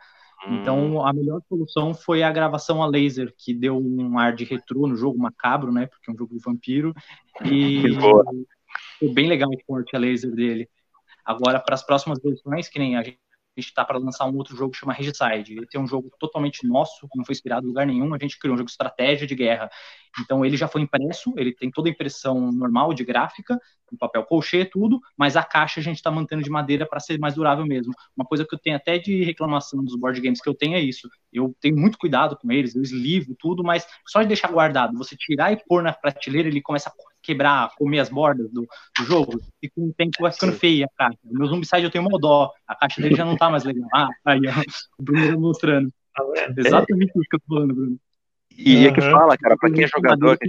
[0.48, 1.06] Então, hum.
[1.06, 4.96] a melhor solução foi a gravação a laser, que deu um ar de retrô no
[4.96, 5.86] jogo, macabro, né?
[5.86, 6.94] Porque é um jogo de vampiro.
[7.44, 7.82] E
[8.98, 10.66] foi bem legal o corte a laser dele.
[11.26, 13.18] Agora, para as próximas versões, que nem a gente
[13.60, 15.56] gente tá para lançar um outro jogo que chama Regicide.
[15.56, 18.54] Ele tem um jogo totalmente nosso, não foi inspirado em lugar nenhum, a gente criou
[18.54, 19.70] um jogo de estratégia de guerra.
[20.20, 23.58] Então ele já foi impresso, ele tem toda a impressão normal de gráfica,
[23.92, 27.18] em papel colchê, tudo, mas a caixa a gente está mantendo de madeira para ser
[27.18, 27.92] mais durável mesmo.
[28.16, 30.80] Uma coisa que eu tenho até de reclamação dos board games que eu tenho é
[30.80, 31.08] isso.
[31.32, 35.16] Eu tenho muito cuidado com eles, eu eslivo tudo, mas só de deixar guardado, você
[35.16, 38.66] tirar e pôr na prateleira, ele começa a quebrar, comer as bordas do,
[38.98, 41.18] do jogo, e com o tempo vai ficando feia a caixa.
[41.24, 43.88] O meu Zombicide eu tenho uma dó, a caixa dele já não tá mais legal.
[43.94, 44.62] Ah, aí, ó,
[44.98, 45.92] o Bruno mostrando.
[46.14, 46.24] Tá
[46.56, 47.98] Exatamente isso que eu tô falando, Bruno.
[48.56, 48.84] E uhum.
[48.84, 50.48] é que fala, cara, para quem é jogador, que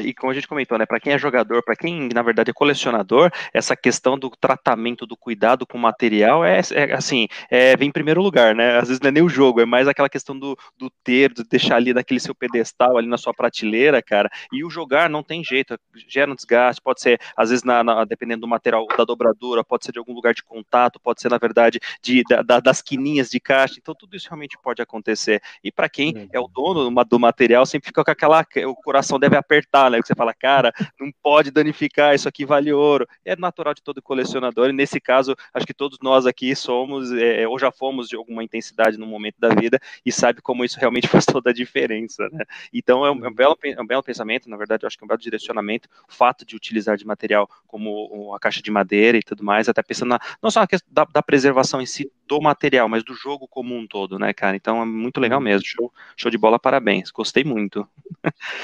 [0.00, 2.54] e como a gente comentou, né, para quem é jogador, para quem na verdade é
[2.54, 7.88] colecionador, essa questão do tratamento, do cuidado com o material é, é assim, é, vem
[7.88, 8.78] em primeiro lugar, né?
[8.78, 11.44] Às vezes não é nem o jogo, é mais aquela questão do, do ter, de
[11.44, 14.30] deixar ali naquele seu pedestal, ali na sua prateleira, cara.
[14.52, 15.78] E o jogar não tem jeito,
[16.08, 19.84] gera um desgaste, pode ser, às vezes, na, na, dependendo do material da dobradura, pode
[19.84, 23.40] ser de algum lugar de contato, pode ser, na verdade, de, da, das quininhas de
[23.40, 25.40] caixa, então tudo isso realmente pode acontecer.
[25.62, 29.36] E para quem é o dono do material, sempre fica com aquela, o coração deve
[29.36, 30.00] apertar né?
[30.00, 33.06] Que você fala, cara, não pode danificar, isso aqui vale ouro.
[33.24, 37.46] É natural de todo colecionador, e nesse caso, acho que todos nós aqui somos, é,
[37.46, 41.08] ou já fomos de alguma intensidade no momento da vida, e sabe como isso realmente
[41.08, 42.44] faz toda a diferença, né?
[42.72, 45.06] Então é um, é um, belo, é um belo pensamento, na verdade, acho que é
[45.06, 49.22] um belo direcionamento, o fato de utilizar de material como a caixa de madeira e
[49.22, 52.40] tudo mais, até pensando na, não só na questão da, da preservação em si do
[52.40, 54.56] material, mas do jogo como um todo, né, cara?
[54.56, 55.66] Então é muito legal mesmo.
[55.66, 57.10] Show, show de bola, parabéns.
[57.10, 57.86] Gostei muito.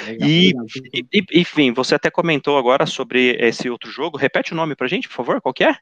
[0.06, 0.52] Legal, e,
[1.12, 4.18] e, enfim, você até comentou agora sobre esse outro jogo.
[4.18, 5.76] Repete o nome pra gente, por favor, qual que é?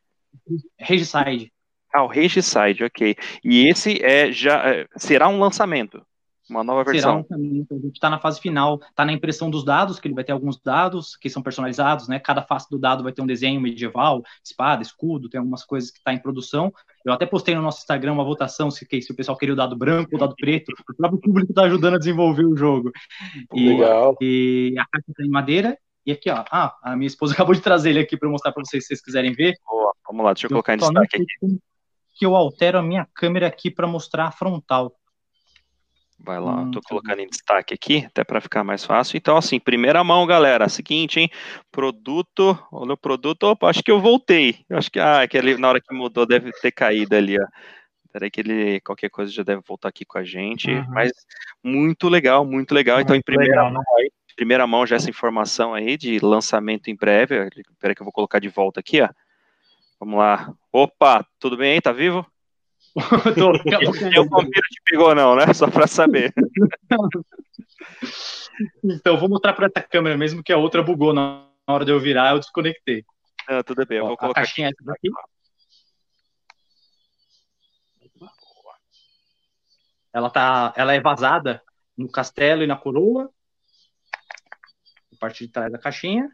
[0.78, 1.52] Regicide.
[1.92, 3.16] Ah, o Regicide, ok.
[3.42, 6.04] E esse é já é, será um lançamento.
[6.50, 7.24] Uma nova versão.
[7.28, 10.14] Será um a gente está na fase final, está na impressão dos dados, que ele
[10.14, 12.18] vai ter alguns dados que são personalizados, né?
[12.18, 15.98] Cada face do dado vai ter um desenho medieval, espada, escudo, tem algumas coisas que
[15.98, 16.72] está em produção.
[17.04, 19.76] Eu até postei no nosso Instagram uma votação se, se o pessoal queria o dado
[19.76, 20.72] branco ou o dado preto.
[20.90, 22.90] O próprio público está ajudando a desenvolver o jogo.
[23.54, 24.16] E, Legal.
[24.20, 25.78] E a caixa está em madeira.
[26.04, 28.64] E aqui, ó, ah, a minha esposa acabou de trazer ele aqui para mostrar para
[28.64, 29.54] vocês, se vocês quiserem ver.
[29.64, 31.58] Boa, vamos lá, deixa eu, eu colocar em destaque aqui.
[32.16, 34.94] Que eu altero a minha câmera aqui para mostrar a frontal.
[36.22, 39.16] Vai lá, hum, tô tá colocando em destaque aqui, até para ficar mais fácil.
[39.16, 41.30] Então, assim, primeira mão, galera, seguinte, hein?
[41.72, 44.64] Produto, olha o produto, opa, acho que eu voltei.
[44.68, 47.46] Eu acho que, ah, aquele, na hora que mudou deve ter caído ali, ó.
[48.12, 50.70] Peraí que ele, qualquer coisa já deve voltar aqui com a gente.
[50.70, 50.84] Uhum.
[50.90, 51.10] Mas
[51.64, 52.96] muito legal, muito legal.
[52.96, 56.90] Muito então, em primeira legal, mão aí, primeira mão já essa informação aí de lançamento
[56.90, 57.48] em breve.
[57.80, 59.08] Peraí que eu vou colocar de volta aqui, ó.
[59.98, 60.52] Vamos lá.
[60.72, 61.80] Opa, tudo bem aí?
[61.80, 62.26] Tá vivo?
[63.38, 63.52] Tô,
[64.14, 65.52] eu confiro te pegou não, né?
[65.54, 66.32] Só para saber.
[68.84, 72.00] então, vou mostrar para essa câmera mesmo que a outra bugou na hora de eu
[72.00, 73.04] virar, eu desconectei.
[73.46, 74.90] Ah, tudo bem, eu vou colocar a caixinha aqui.
[74.90, 75.08] aqui.
[80.12, 81.62] Ela tá, ela é vazada
[81.96, 83.30] no castelo e na coroa.
[85.12, 86.28] A parte de trás da caixinha.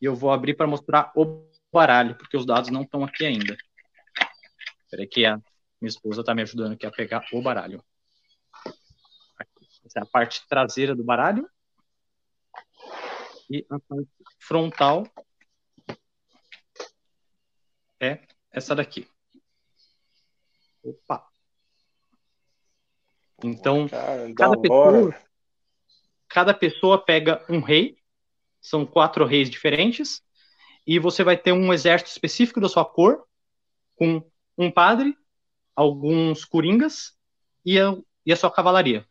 [0.00, 3.56] E eu vou abrir para mostrar o baralho, porque os dados não estão aqui ainda.
[4.90, 5.40] Peraí que a
[5.80, 7.84] minha esposa está me ajudando aqui a pegar o baralho.
[9.84, 11.48] Essa é a parte traseira do baralho.
[13.48, 14.10] E a parte
[14.40, 15.06] frontal
[18.00, 18.20] é
[18.50, 19.08] essa daqui.
[20.82, 21.28] Opa!
[23.44, 25.14] Então, Cara, cada pessoa,
[26.28, 27.98] cada pessoa pega um rei,
[28.60, 30.22] são quatro reis diferentes,
[30.86, 33.26] e você vai ter um exército específico da sua cor,
[33.94, 35.16] com um padre,
[35.76, 37.12] alguns coringas
[37.64, 39.06] e a, e a sua cavalaria.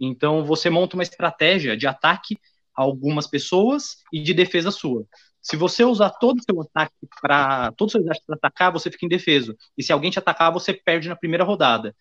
[0.00, 2.38] Então você monta uma estratégia de ataque
[2.76, 5.04] a algumas pessoas e de defesa sua.
[5.40, 8.90] Se você usar todo o seu ataque para todo o seu exército para atacar, você
[8.90, 9.56] fica indefeso.
[9.76, 11.94] E se alguém te atacar, você perde na primeira rodada.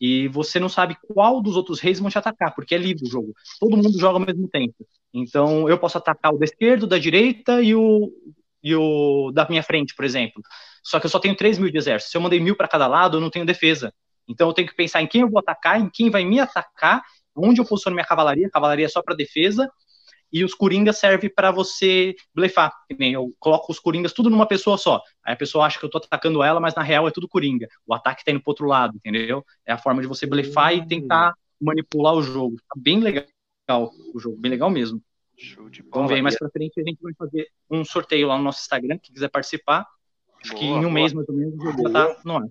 [0.00, 3.10] E você não sabe qual dos outros reis vão te atacar, porque é livre o
[3.10, 3.32] jogo.
[3.58, 4.74] Todo mundo joga ao mesmo tempo.
[5.14, 8.12] Então eu posso atacar o da esquerda, o da direita e o,
[8.62, 10.42] e o da minha frente, por exemplo.
[10.88, 12.10] Só que eu só tenho 3 mil de exército.
[12.10, 13.92] Se eu mandei mil para cada lado, eu não tenho defesa.
[14.26, 17.02] Então eu tenho que pensar em quem eu vou atacar, em quem vai me atacar,
[17.36, 18.46] onde eu posiciono minha cavalaria.
[18.46, 19.70] A cavalaria é só para defesa.
[20.32, 22.72] E os coringas servem para você blefar.
[22.98, 25.02] Eu coloco os coringas tudo numa pessoa só.
[25.22, 27.68] Aí a pessoa acha que eu tô atacando ela, mas na real é tudo coringa.
[27.86, 29.44] O ataque tá indo pro outro lado, entendeu?
[29.66, 32.56] É a forma de você blefar e tentar manipular o jogo.
[32.56, 35.02] Tá bem legal o jogo, bem legal mesmo.
[35.36, 35.94] Show de bola.
[35.94, 38.98] Vamos ver mais pra frente a gente vai fazer um sorteio lá no nosso Instagram,
[38.98, 39.86] quem quiser participar.
[40.42, 40.92] Acho boa, que em um boa.
[40.92, 42.48] mês mais ou menos tá no ar.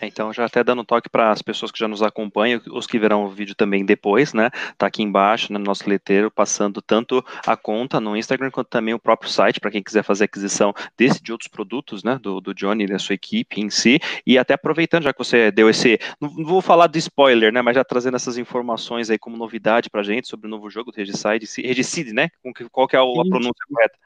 [0.00, 2.86] É, então, já até dando um toque para as pessoas que já nos acompanham, os
[2.86, 4.48] que verão o vídeo também depois, né?
[4.78, 8.94] Tá aqui embaixo, né, no nosso letreiro, passando tanto a conta no Instagram quanto também
[8.94, 12.18] o próprio site, para quem quiser fazer aquisição desse de outros produtos, né?
[12.18, 14.00] Do, do Johnny e da sua equipe em si.
[14.26, 15.98] E até aproveitando, já que você deu esse.
[16.18, 17.60] Não, não vou falar de spoiler, né?
[17.60, 20.96] Mas já trazendo essas informações aí como novidade para gente sobre o novo jogo do
[20.96, 22.30] Regicide, Regicide, né?
[22.72, 23.98] Qual que é a, a pronúncia correta?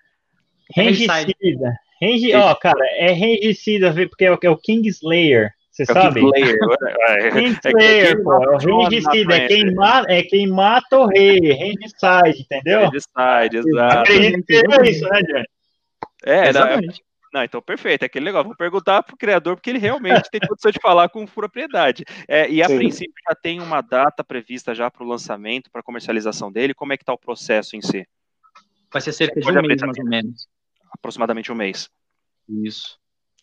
[0.74, 1.78] Regicida.
[2.04, 5.50] Rengi, ó, cara, é Regicida, porque é o, é o Kingslayer.
[5.70, 6.20] Você é sabe?
[6.20, 6.56] Kingslayer,
[7.08, 12.42] é, Kingslayer, é, pô, é o é quem, mata, é quem mata o rei, regicide,
[12.42, 12.90] entendeu?
[12.90, 13.98] Regicide, exato.
[13.98, 15.44] Acredito que é isso, né, Johnny?
[16.26, 17.02] É, exatamente.
[17.32, 18.46] Não, então perfeito, é aquele negócio.
[18.46, 22.04] Vou perguntar para o criador, porque ele realmente tem condição de falar com propriedade.
[22.28, 22.76] É, e a Sim.
[22.76, 26.74] princípio já tem uma data prevista já para o lançamento, para a comercialização dele.
[26.74, 28.06] Como é que está o processo em si?
[28.92, 30.53] Vai ser cerca de um mês, mais ou menos.
[30.94, 31.90] Aproximadamente um mês.
[32.48, 32.98] Isso.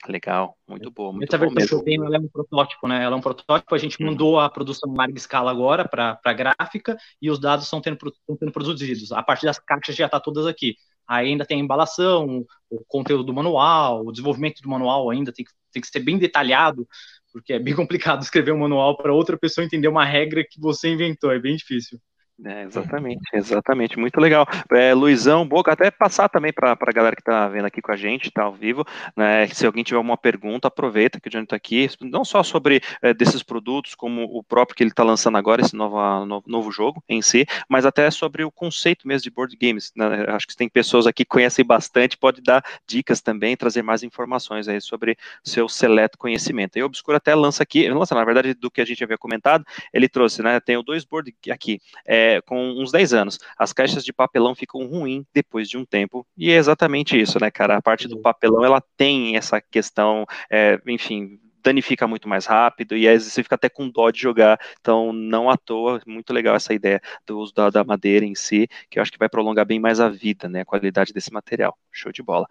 [0.08, 1.12] Legal, muito bom.
[1.14, 3.04] Muito Essa bom versão que eu tenho ela é um protótipo, né?
[3.04, 4.10] Ela é um protótipo, a gente uhum.
[4.10, 7.98] mandou a produção em larga escala agora para a gráfica e os dados estão tendo,
[8.40, 9.12] tendo produzidos.
[9.12, 10.76] A partir das caixas já está todas aqui.
[11.08, 15.46] Aí ainda tem a embalação, o conteúdo do manual, o desenvolvimento do manual ainda tem
[15.46, 16.88] que, tem que ser bem detalhado,
[17.32, 20.90] porque é bem complicado escrever um manual para outra pessoa entender uma regra que você
[20.90, 22.00] inventou, é bem difícil.
[22.44, 24.48] É, exatamente, exatamente, muito legal.
[24.72, 27.96] É, Luizão, Boca, até passar também para a galera que está vendo aqui com a
[27.96, 28.84] gente, está ao vivo,
[29.16, 32.82] né, se alguém tiver uma pergunta, aproveita que o Johnny está aqui, não só sobre
[33.00, 36.72] é, desses produtos, como o próprio que ele está lançando agora, esse novo, novo, novo,
[36.72, 39.92] jogo em si, mas até sobre o conceito mesmo de board games.
[39.96, 44.02] Né, acho que tem pessoas aqui que conhecem bastante, pode dar dicas também, trazer mais
[44.02, 46.78] informações aí sobre seu seleto conhecimento.
[46.78, 49.64] E o Obscuro até lança aqui, lança, na verdade, do que a gente havia comentado,
[49.94, 53.40] ele trouxe, né, tem dois board aqui, é, com uns 10 anos.
[53.58, 57.50] As caixas de papelão ficam ruins depois de um tempo, e é exatamente isso, né,
[57.50, 57.78] cara?
[57.78, 58.22] A parte do uhum.
[58.22, 63.44] papelão, ela tem essa questão, é, enfim, danifica muito mais rápido e às vezes você
[63.44, 64.60] fica até com dó de jogar.
[64.80, 68.68] Então, não à toa, muito legal essa ideia do uso da, da, madeira em si,
[68.90, 70.62] que eu acho que vai prolongar bem mais a vida, né?
[70.62, 71.78] A qualidade desse material.
[71.92, 72.48] Show de bola.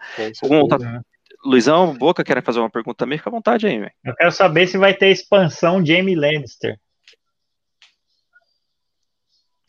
[0.68, 1.02] Tá...
[1.44, 3.18] Luizão, Boca, querem fazer uma pergunta também?
[3.18, 3.92] Fica à vontade aí, velho.
[4.04, 6.78] Eu quero saber se vai ter expansão Jamie Lannister.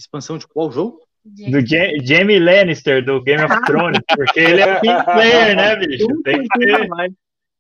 [0.02, 1.00] Expansão de qual jogo?
[1.24, 1.60] Do
[2.04, 6.08] Jamie Lannister, do Game of Thrones, porque ele é King Player, né, bicho?
[6.24, 6.90] Tem que ter.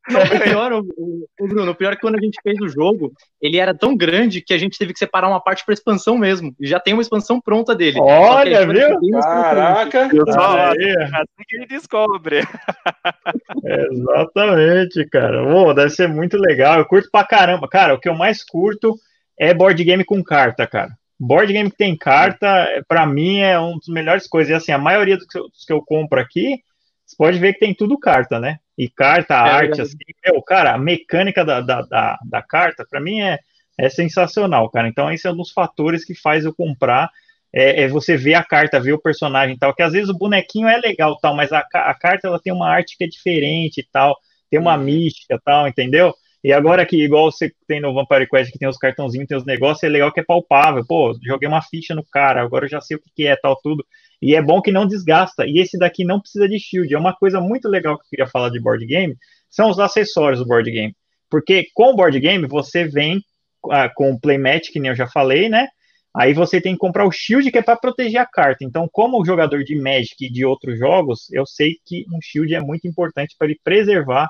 [0.09, 2.67] Não, o pior, o, o, Bruno, o pior é que quando a gente fez o
[2.67, 6.17] jogo, ele era tão grande que a gente teve que separar uma parte para expansão
[6.17, 6.55] mesmo.
[6.59, 7.99] E já tem uma expansão pronta dele.
[7.99, 9.19] Olha, viu?
[9.21, 10.05] Caraca!
[10.05, 12.39] assim que ele descobre.
[13.63, 15.45] Exatamente, cara.
[15.55, 16.79] Oh, deve ser muito legal.
[16.79, 17.67] Eu curto pra caramba.
[17.69, 18.95] Cara, o que eu mais curto
[19.39, 20.89] é board game com carta, cara.
[21.23, 24.49] Board game que tem carta, para mim, é uma das melhores coisas.
[24.49, 26.63] E assim, a maioria dos que, eu, dos que eu compro aqui,
[27.05, 28.57] você pode ver que tem tudo carta, né?
[28.75, 32.99] E carta, é arte, assim, meu, cara, a mecânica da, da, da, da carta, para
[32.99, 33.37] mim, é,
[33.77, 34.87] é sensacional, cara.
[34.87, 37.07] Então, esse é um dos fatores que faz eu comprar.
[37.53, 40.17] É, é, você ver a carta, ver o personagem e tal, que às vezes o
[40.17, 43.81] bonequinho é legal tal, mas a, a carta ela tem uma arte que é diferente
[43.81, 44.17] e tal,
[44.49, 44.83] tem uma uhum.
[44.83, 46.15] mística tal, entendeu?
[46.43, 49.45] E agora que, igual você tem no Vampire Quest, que tem os cartãozinhos, tem os
[49.45, 50.83] negócios, é legal que é palpável.
[50.87, 53.55] Pô, joguei uma ficha no cara, agora eu já sei o que, que é, tal,
[53.61, 53.85] tudo.
[54.19, 55.45] E é bom que não desgasta.
[55.45, 56.93] E esse daqui não precisa de shield.
[56.93, 59.15] É uma coisa muito legal que eu queria falar de board game,
[59.49, 60.95] são os acessórios do board game.
[61.29, 63.21] Porque com o board game, você vem
[63.69, 65.67] ah, com o playmat, que nem eu já falei, né?
[66.13, 68.65] Aí você tem que comprar o shield que é para proteger a carta.
[68.65, 72.59] Então, como jogador de Magic e de outros jogos, eu sei que um shield é
[72.59, 74.27] muito importante para ele preservar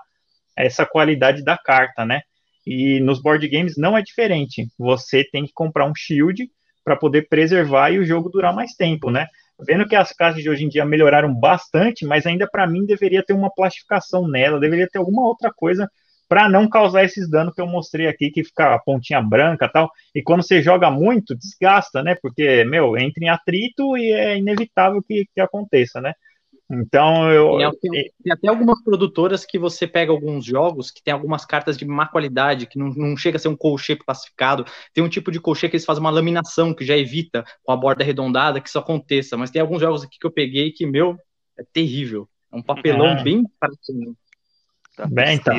[0.65, 2.21] essa qualidade da carta, né?
[2.65, 4.67] E nos board games não é diferente.
[4.77, 6.49] Você tem que comprar um shield
[6.83, 9.27] para poder preservar e o jogo durar mais tempo, né?
[9.59, 13.23] Vendo que as caixas de hoje em dia melhoraram bastante, mas ainda para mim deveria
[13.23, 15.87] ter uma plastificação nela, deveria ter alguma outra coisa
[16.27, 19.91] para não causar esses danos que eu mostrei aqui, que fica a pontinha branca tal.
[20.15, 22.15] E quando você joga muito, desgasta, né?
[22.21, 26.13] Porque, meu, entra em atrito e é inevitável que, que aconteça, né?
[26.73, 27.71] Então eu.
[27.81, 27.91] Tem,
[28.23, 32.07] tem, até algumas produtoras que você pega alguns jogos que tem algumas cartas de má
[32.07, 34.65] qualidade, que não, não chega a ser um colchê classificado.
[34.93, 37.77] Tem um tipo de colchê que eles fazem uma laminação que já evita com a
[37.77, 39.35] borda arredondada que isso aconteça.
[39.35, 41.17] Mas tem alguns jogos aqui que eu peguei que, meu,
[41.59, 42.29] é terrível.
[42.51, 43.23] É um papelão é.
[43.23, 44.15] bem parecido.
[45.09, 45.55] Bem, então.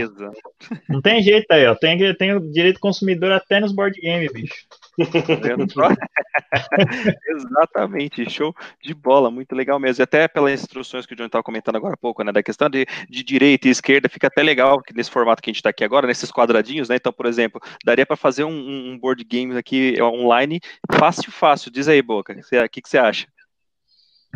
[0.89, 1.75] Não tem jeito aí, ó.
[1.75, 4.67] Tem, tem o direito consumidor até nos board games, bicho.
[7.29, 10.03] Exatamente, show de bola, muito legal mesmo.
[10.03, 12.69] E até pelas instruções que o John estava comentando agora há pouco, né, da questão
[12.69, 15.71] de, de direita e esquerda, fica até legal que nesse formato que a gente está
[15.71, 16.97] aqui agora, nesses quadradinhos, né?
[16.97, 20.61] Então, por exemplo, daria para fazer um, um, board game aqui online
[20.93, 21.71] fácil, fácil.
[21.71, 23.27] Diz aí, Boca, o que, que você acha?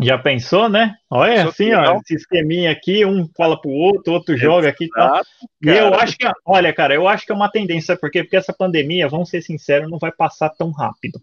[0.03, 0.95] Já pensou, né?
[1.11, 4.89] Olha assim, ó, esse esqueminha aqui, um fala pro outro, outro Exato, joga aqui.
[4.89, 5.23] Tá.
[5.63, 8.53] E eu acho que, olha, cara, eu acho que é uma tendência, porque porque essa
[8.53, 11.19] pandemia, vamos ser sinceros, não vai passar tão rápido.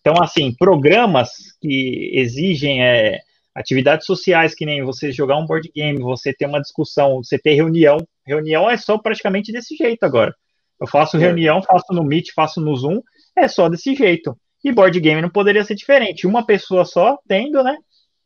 [0.00, 1.30] Então, assim, programas
[1.60, 3.18] que exigem é,
[3.54, 7.54] atividades sociais, que nem você jogar um board game, você ter uma discussão, você ter
[7.54, 7.96] reunião.
[8.26, 10.34] Reunião é só praticamente desse jeito agora.
[10.80, 11.20] Eu faço é.
[11.20, 13.00] reunião, faço no Meet, faço no Zoom,
[13.34, 14.36] é só desse jeito.
[14.62, 16.26] E board game não poderia ser diferente.
[16.26, 17.76] Uma pessoa só tendo, né?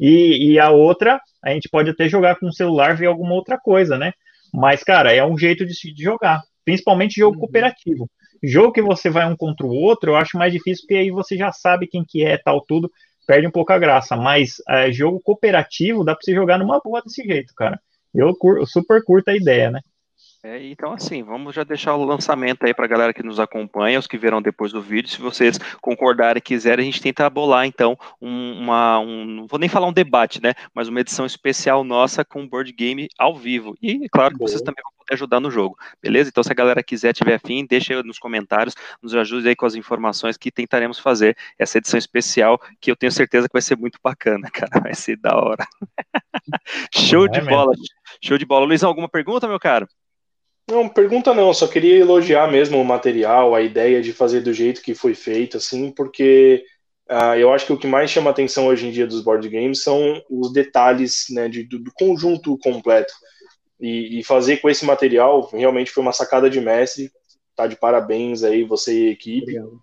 [0.00, 3.58] E, e a outra, a gente pode até jogar com o celular, ver alguma outra
[3.58, 4.12] coisa, né?
[4.52, 6.40] Mas, cara, é um jeito de, de jogar.
[6.64, 7.40] Principalmente jogo uhum.
[7.40, 8.10] cooperativo.
[8.42, 11.36] Jogo que você vai um contra o outro, eu acho mais difícil, porque aí você
[11.36, 12.90] já sabe quem que é, tal, tudo,
[13.26, 14.16] perde um pouco a graça.
[14.16, 17.78] Mas é, jogo cooperativo dá pra você jogar numa boa desse jeito, cara.
[18.14, 19.80] Eu, eu super curto a ideia, né?
[20.42, 23.98] É, então, assim, vamos já deixar o lançamento aí para a galera que nos acompanha,
[23.98, 25.10] os que verão depois do vídeo.
[25.10, 28.98] Se vocês concordarem e quiserem, a gente tenta bolar, então, um, uma.
[29.00, 30.54] Um, não vou nem falar um debate, né?
[30.74, 33.76] Mas uma edição especial nossa com board game ao vivo.
[33.82, 36.30] E, claro, que vocês também vão poder ajudar no jogo, beleza?
[36.30, 39.66] Então, se a galera quiser, tiver afim, deixa aí nos comentários, nos ajude aí com
[39.66, 43.76] as informações que tentaremos fazer essa edição especial, que eu tenho certeza que vai ser
[43.76, 44.80] muito bacana, cara.
[44.80, 45.66] Vai ser da hora.
[46.94, 47.50] Show é de mesmo.
[47.50, 47.72] bola.
[48.24, 48.64] Show de bola.
[48.64, 49.86] Luizão, alguma pergunta, meu caro?
[50.70, 54.82] Não, pergunta não, só queria elogiar mesmo o material, a ideia de fazer do jeito
[54.82, 56.64] que foi feito, assim, porque
[57.10, 59.82] uh, eu acho que o que mais chama atenção hoje em dia dos board games
[59.82, 63.12] são os detalhes né, de, do, do, conjunto completo.
[63.80, 67.10] E, e, fazer com esse material realmente foi uma sacada de mestre.
[67.56, 69.58] Tá de parabéns aí, você e a equipe.
[69.58, 69.82] Obrigado.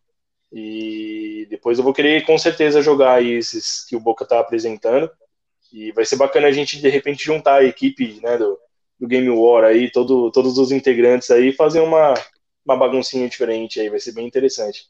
[0.54, 5.10] E depois eu vou querer com certeza jogar esses que o Boca tá apresentando.
[5.74, 8.58] E vai ser bacana a gente de repente juntar a equipe né, do,
[9.00, 12.14] do Game War aí, todo, todos os integrantes aí, fazer uma,
[12.66, 14.86] uma baguncinha diferente aí, vai ser bem interessante.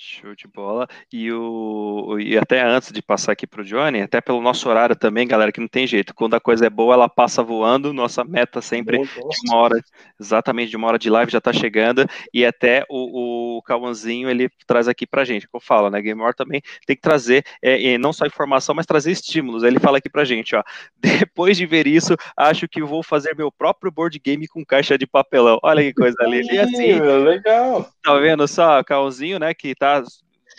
[0.00, 0.86] Show de bola.
[1.12, 4.94] E, o, e até antes de passar aqui para o Johnny, até pelo nosso horário
[4.94, 6.14] também, galera, que não tem jeito.
[6.14, 7.92] Quando a coisa é boa, ela passa voando.
[7.92, 9.82] Nossa meta sempre de uma hora,
[10.20, 12.06] exatamente de uma hora de live já está chegando.
[12.32, 16.00] E até o, o Cauãzinho ele traz aqui para gente, que eu falo, né?
[16.00, 19.64] Game War também tem que trazer é, não só informação, mas trazer estímulos.
[19.64, 20.62] Ele fala aqui para gente, ó.
[20.96, 25.08] Depois de ver isso, acho que vou fazer meu próprio board game com caixa de
[25.08, 25.58] papelão.
[25.60, 26.54] Olha que coisa linda.
[26.54, 27.90] E assim, legal.
[28.08, 29.52] Tá vendo só, Cauãzinho, né?
[29.52, 30.02] Que tá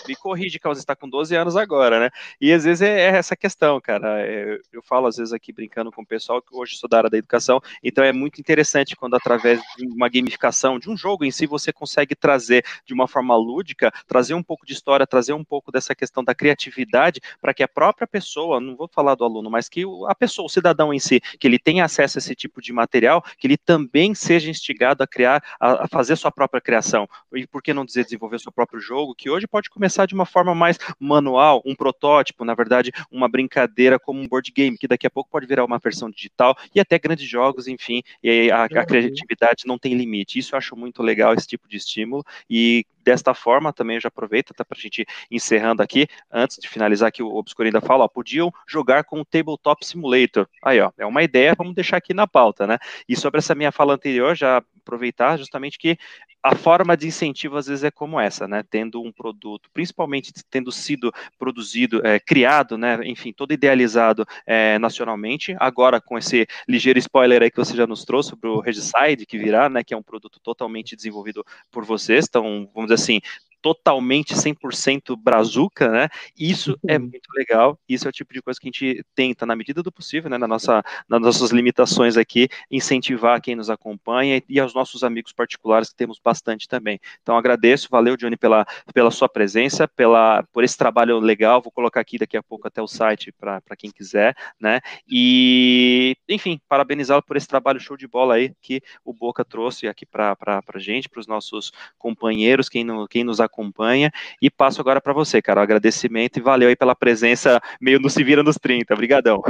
[0.08, 2.10] me corrige, Carlos, está com 12 anos agora, né?
[2.40, 4.22] E às vezes é, é essa questão, cara.
[4.22, 7.10] É, eu falo às vezes aqui brincando com o pessoal que hoje sou da área
[7.10, 11.32] da educação, então é muito interessante quando através de uma gamificação, de um jogo em
[11.32, 15.44] si, você consegue trazer de uma forma lúdica, trazer um pouco de história, trazer um
[15.44, 19.50] pouco dessa questão da criatividade, para que a própria pessoa, não vou falar do aluno,
[19.50, 22.62] mas que a pessoa, o cidadão em si, que ele tenha acesso a esse tipo
[22.62, 27.08] de material, que ele também seja instigado a criar, a, a fazer sua própria criação.
[27.34, 30.14] E por que não dizer desenvolver seu próprio jogo, que hoje pode começar começar de
[30.14, 34.88] uma forma mais manual, um protótipo, na verdade, uma brincadeira como um board game, que
[34.88, 38.66] daqui a pouco pode virar uma versão digital e até grandes jogos, enfim, e a,
[38.66, 40.38] a criatividade não tem limite.
[40.38, 44.10] Isso eu acho muito legal, esse tipo de estímulo, e desta forma, também eu já
[44.10, 48.04] aproveito até para a gente encerrando aqui, antes de finalizar aqui o Obscuro ainda fala,
[48.04, 50.48] ó, podiam jogar com o Tabletop Simulator.
[50.64, 52.78] Aí, ó, é uma ideia, vamos deixar aqui na pauta, né?
[53.08, 55.98] E sobre essa minha fala anterior, já aproveitar justamente que
[56.42, 58.64] a forma de incentivo às vezes é como essa, né?
[58.68, 63.00] Tendo um produto, principalmente tendo sido produzido, é, criado, né?
[63.04, 65.56] Enfim, todo idealizado é, nacionalmente.
[65.60, 69.38] Agora com esse ligeiro spoiler aí que você já nos trouxe sobre o Regicide que
[69.38, 69.84] virá, né?
[69.84, 72.26] Que é um produto totalmente desenvolvido por vocês.
[72.28, 73.22] Então, vamos dizer assim,
[73.62, 76.10] totalmente 100% brazuca, né?
[76.38, 77.04] Isso é uhum.
[77.04, 77.80] muito legal.
[77.88, 80.38] Isso é o tipo de coisa que a gente tenta, na medida do possível, né,
[80.38, 85.90] na nossa, nas nossas limitações aqui, incentivar quem nos acompanha e aos nossos amigos particulares,
[85.90, 87.00] que temos bastante também.
[87.22, 91.62] Então, agradeço, valeu, Johnny, pela, pela sua presença, pela, por esse trabalho legal.
[91.62, 94.80] Vou colocar aqui daqui a pouco até o site para quem quiser, né?
[95.08, 100.06] E, enfim, parabenizá-lo por esse trabalho show de bola aí que o Boca trouxe aqui
[100.06, 104.12] para a gente, para os nossos companheiros, quem, no, quem nos acompanha acompanha.
[104.42, 105.60] E passo agora para você, cara.
[105.60, 108.94] O agradecimento e valeu aí pela presença meio no Se Vira nos 30.
[108.94, 109.42] Obrigadão.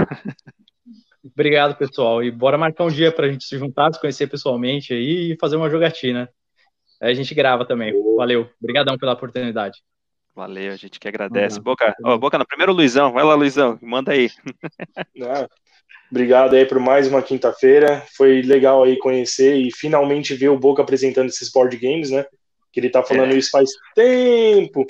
[1.24, 2.24] Obrigado, pessoal.
[2.24, 5.38] E bora marcar um dia para a gente se juntar, se conhecer pessoalmente aí e
[5.39, 6.30] fazer uma jogatina.
[7.02, 7.93] Aí a gente grava também.
[8.16, 8.50] Valeu.
[8.62, 9.80] Obrigadão pela oportunidade.
[10.36, 11.58] Valeu, a gente que agradece.
[11.58, 11.64] Uhum.
[11.64, 13.12] Boca, oh, Boca, no primeiro Luizão.
[13.12, 13.78] Vai lá, Luizão.
[13.82, 14.30] Manda aí.
[16.10, 18.04] obrigado aí por mais uma quinta-feira.
[18.16, 22.26] Foi legal aí conhecer e finalmente ver o Boca apresentando esses board games, né?
[22.72, 23.38] Que ele tá falando é.
[23.38, 24.86] isso faz tempo.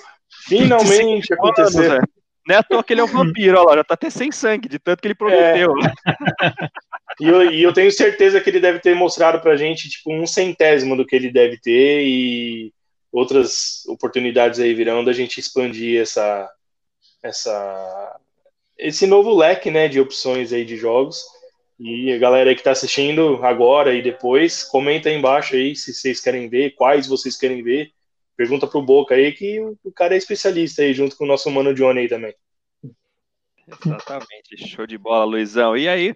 [0.47, 1.93] Finalmente aconteceu.
[1.93, 2.09] Anos,
[2.49, 4.31] não é à toa que ele é um vampiro, olha lá, já tá até sem
[4.31, 5.71] sangue, de tanto que ele prometeu.
[5.77, 6.51] É.
[7.21, 10.25] e, eu, e eu tenho certeza que ele deve ter mostrado pra gente, tipo, um
[10.25, 12.73] centésimo do que ele deve ter e
[13.11, 16.49] outras oportunidades aí virão da gente expandir essa,
[17.21, 18.19] essa,
[18.77, 21.23] esse novo leque, né, de opções aí de jogos.
[21.79, 25.93] E a galera aí que está assistindo agora e depois, comenta aí embaixo aí se
[25.93, 27.91] vocês querem ver, quais vocês querem ver.
[28.35, 31.73] Pergunta pro Boca aí que o cara é especialista aí, junto com o nosso mano
[31.73, 32.33] Johnny aí também.
[33.85, 35.77] Exatamente, show de bola, Luizão.
[35.77, 36.15] E aí,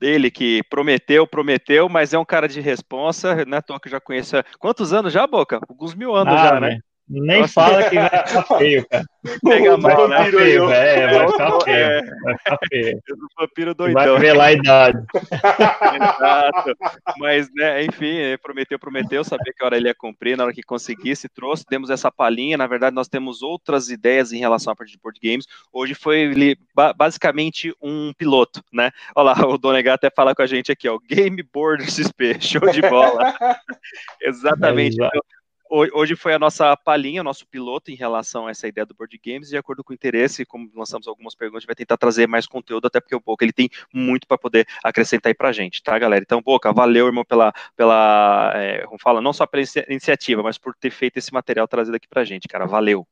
[0.00, 3.60] ele que prometeu, prometeu, mas é um cara de responsa, né?
[3.60, 4.36] Tô que já conhece.
[4.58, 5.60] Quantos anos já, Boca?
[5.68, 6.78] Alguns mil anos ah, já, né?
[7.06, 7.52] Nem Nossa.
[7.52, 9.04] fala que vai ficar feio, cara.
[9.42, 10.30] Pega mal, né?
[10.30, 11.76] Feio, é, vai ficar feio.
[11.76, 12.02] É.
[12.22, 13.02] Vai ficar feio.
[13.10, 14.02] O vampiro doidão.
[14.02, 15.04] Vai revelar a idade.
[15.94, 16.76] Exato.
[17.18, 21.28] Mas, né, enfim, prometeu, prometeu, sabia que hora ele ia cumprir, na hora que conseguisse,
[21.28, 22.56] trouxe, temos essa palhinha.
[22.56, 25.46] Na verdade, nós temos outras ideias em relação à parte de board games.
[25.70, 26.56] Hoje foi
[26.96, 28.90] basicamente um piloto, né?
[29.14, 30.98] Olha lá, o Donegar até fala com a gente aqui, ó.
[31.06, 33.34] Game Board XP, show de bola.
[34.22, 35.02] Exatamente.
[35.02, 35.10] É,
[35.70, 39.18] hoje foi a nossa palhinha, o nosso piloto em relação a essa ideia do board
[39.24, 42.86] games, de acordo com o interesse, como lançamos algumas perguntas, vai tentar trazer mais conteúdo,
[42.86, 46.22] até porque o Boca ele tem muito para poder acrescentar aí pra gente, tá, galera?
[46.22, 50.74] Então, Boca, valeu, irmão, pela, pela é, como fala, não só pela iniciativa, mas por
[50.74, 53.06] ter feito esse material trazido aqui pra gente, cara, valeu.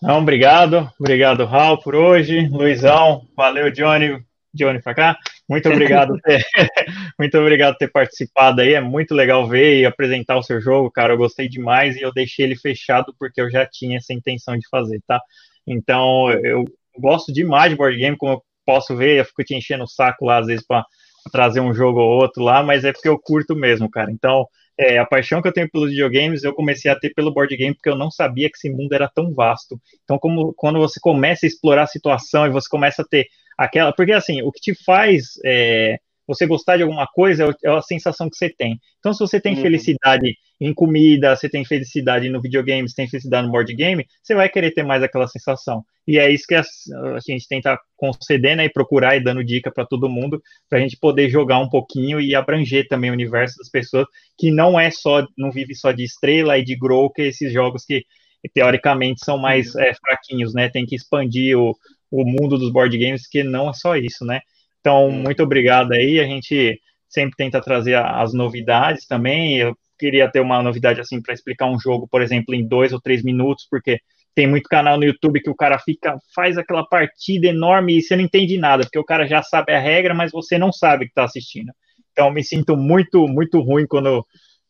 [0.00, 4.24] Não, obrigado, obrigado, Raul, por hoje, Luizão, valeu, Johnny,
[4.54, 5.18] Johnny pra cá.
[5.48, 6.44] Muito obrigado, ter,
[7.18, 8.74] muito obrigado por ter participado aí.
[8.74, 11.12] É muito legal ver e apresentar o seu jogo, cara.
[11.12, 14.68] Eu gostei demais e eu deixei ele fechado porque eu já tinha essa intenção de
[14.70, 15.20] fazer, tá?
[15.66, 16.64] Então, eu
[16.98, 20.24] gosto demais de board game, como eu posso ver, eu fico te enchendo o saco
[20.26, 20.84] lá às vezes para
[21.32, 24.10] trazer um jogo ou outro lá, mas é porque eu curto mesmo, cara.
[24.10, 24.46] Então,
[24.78, 27.74] é, a paixão que eu tenho pelos videogames, eu comecei a ter pelo board game
[27.74, 29.80] porque eu não sabia que esse mundo era tão vasto.
[30.04, 33.26] Então, como quando você começa a explorar a situação e você começa a ter
[33.56, 33.92] aquela.
[33.92, 35.98] Porque assim, o que te faz é,
[36.28, 38.78] você gostar de alguma coisa é, é a sensação que você tem.
[38.98, 39.62] Então, se você tem uhum.
[39.62, 44.34] felicidade em comida, você tem felicidade no videogame, você tem felicidade no board game, você
[44.34, 45.82] vai querer ter mais aquela sensação.
[46.06, 49.72] E é isso que a, a gente tenta conceder, né, e procurar e dando dica
[49.72, 53.56] para todo mundo, para a gente poder jogar um pouquinho e abranger também o universo
[53.58, 54.06] das pessoas,
[54.38, 57.84] que não é só, não vive só de estrela e de grow, que esses jogos
[57.84, 58.04] que
[58.52, 59.82] teoricamente são mais uhum.
[59.82, 61.74] é, fraquinhos, né, tem que expandir o,
[62.10, 64.40] o mundo dos board games, que não é só isso, né?
[64.80, 65.22] Então, hum.
[65.22, 66.20] muito obrigado aí.
[66.20, 69.58] A gente sempre tenta trazer as novidades também.
[69.58, 73.00] Eu queria ter uma novidade assim para explicar um jogo, por exemplo, em dois ou
[73.00, 74.00] três minutos, porque
[74.34, 78.14] tem muito canal no YouTube que o cara fica, faz aquela partida enorme e você
[78.14, 81.10] não entende nada, porque o cara já sabe a regra, mas você não sabe que
[81.10, 81.72] está assistindo.
[82.12, 84.24] Então, me sinto muito, muito ruim quando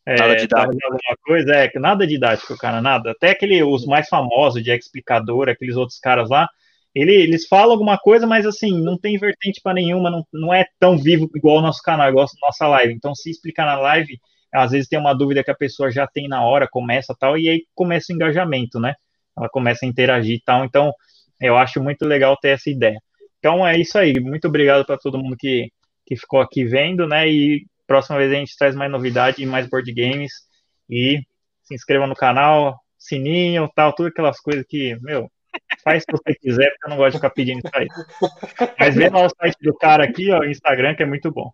[0.07, 0.77] é, nada didático.
[0.83, 3.11] alguma coisa, é, nada didático, cara, nada.
[3.11, 6.49] Até aquele, os mais famosos de explicador, aqueles outros caras lá,
[6.93, 10.65] ele, eles falam alguma coisa, mas assim, não tem vertente para nenhuma, não, não é
[10.79, 12.93] tão vivo igual o nosso canal, igual a nossa live.
[12.93, 14.19] Então, se explicar na live,
[14.53, 17.47] às vezes tem uma dúvida que a pessoa já tem na hora, começa tal, e
[17.49, 18.95] aí começa o engajamento, né?
[19.37, 20.65] Ela começa a interagir e tal.
[20.65, 20.91] Então,
[21.39, 22.99] eu acho muito legal ter essa ideia.
[23.37, 24.19] Então, é isso aí.
[24.19, 25.71] Muito obrigado para todo mundo que,
[26.05, 27.29] que ficou aqui vendo, né?
[27.29, 30.31] E próxima vez a gente traz mais novidade e mais board games.
[30.89, 31.19] E
[31.63, 35.29] se inscreva no canal, sininho, tal, tudo aquelas coisas que, meu,
[35.83, 37.87] Faz se você quiser, porque eu não gosto de ficar pedindo isso aí.
[38.79, 41.51] Mas vê lá o site do cara aqui, ó, Instagram, que é muito bom.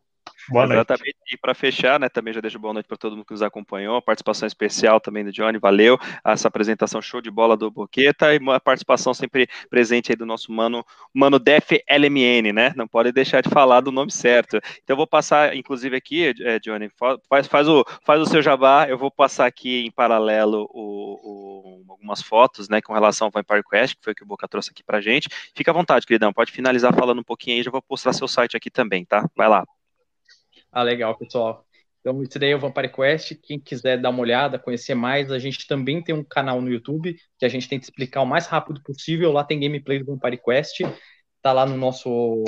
[0.50, 0.78] Boa noite.
[0.78, 1.16] Exatamente.
[1.32, 4.02] E para fechar, né, também já deixo boa noite para todo mundo que nos acompanhou.
[4.02, 5.98] Participação especial também do Johnny, valeu.
[6.24, 10.52] Essa apresentação show de bola do Boqueta e uma participação sempre presente aí do nosso
[10.52, 12.74] mano, mano Def LMN, né?
[12.76, 14.58] Não pode deixar de falar do nome certo.
[14.84, 16.90] Então eu vou passar, inclusive aqui, é, Johnny,
[17.30, 18.88] faz, faz, o, faz o seu jabá.
[18.88, 23.64] Eu vou passar aqui em paralelo o, o, algumas fotos, né, com relação ao Vampire
[23.64, 25.28] Quest, que foi o que o Boca trouxe aqui pra gente.
[25.56, 26.32] Fica à vontade, queridão.
[26.32, 27.64] Pode finalizar falando um pouquinho aí.
[27.64, 29.28] Já vou postar seu site aqui também, tá?
[29.36, 29.66] Vai lá.
[30.76, 31.66] Ah, legal, pessoal.
[32.02, 33.34] Então, isso daí é o Vampire Quest.
[33.42, 37.16] Quem quiser dar uma olhada, conhecer mais, a gente também tem um canal no YouTube
[37.40, 39.32] que a gente tenta explicar o mais rápido possível.
[39.32, 40.82] Lá tem gameplay do Vampire Quest.
[41.42, 42.44] Tá lá no nosso.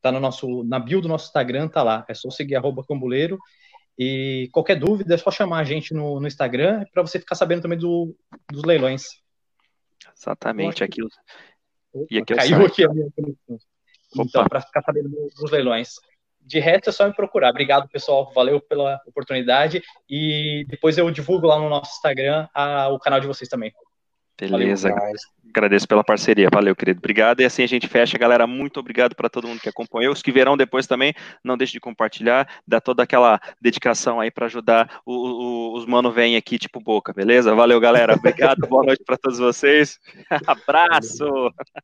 [0.00, 0.62] Tá no nosso.
[0.62, 2.04] Na bio do nosso Instagram, tá lá.
[2.08, 3.40] É só seguir arroba cambuleiro.
[3.98, 7.62] E qualquer dúvida é só chamar a gente no, no Instagram para você ficar sabendo
[7.62, 8.14] também do,
[8.52, 9.06] dos leilões.
[10.16, 11.02] Exatamente, aqui.
[11.02, 13.58] Opa, e aqui caiu aqui a minha conexão.
[14.16, 15.94] Então, para ficar sabendo dos leilões.
[16.44, 17.50] De resto, é só me procurar.
[17.50, 18.30] Obrigado, pessoal.
[18.34, 19.82] Valeu pela oportunidade.
[20.08, 23.72] E depois eu divulgo lá no nosso Instagram a, o canal de vocês também.
[24.38, 24.90] Beleza.
[24.90, 25.14] Valeu,
[25.48, 26.48] Agradeço pela parceria.
[26.52, 26.98] Valeu, querido.
[26.98, 27.40] Obrigado.
[27.40, 28.44] E assim a gente fecha, galera.
[28.44, 30.12] Muito obrigado para todo mundo que acompanhou.
[30.12, 31.14] Os que verão depois também,
[31.44, 32.48] não deixe de compartilhar.
[32.66, 37.12] Dá toda aquela dedicação aí para ajudar o, o, os mano vem aqui, tipo boca,
[37.12, 37.54] beleza?
[37.54, 38.14] Valeu, galera.
[38.14, 38.66] Obrigado.
[38.66, 40.00] Boa noite para todos vocês.
[40.44, 41.52] Abraço.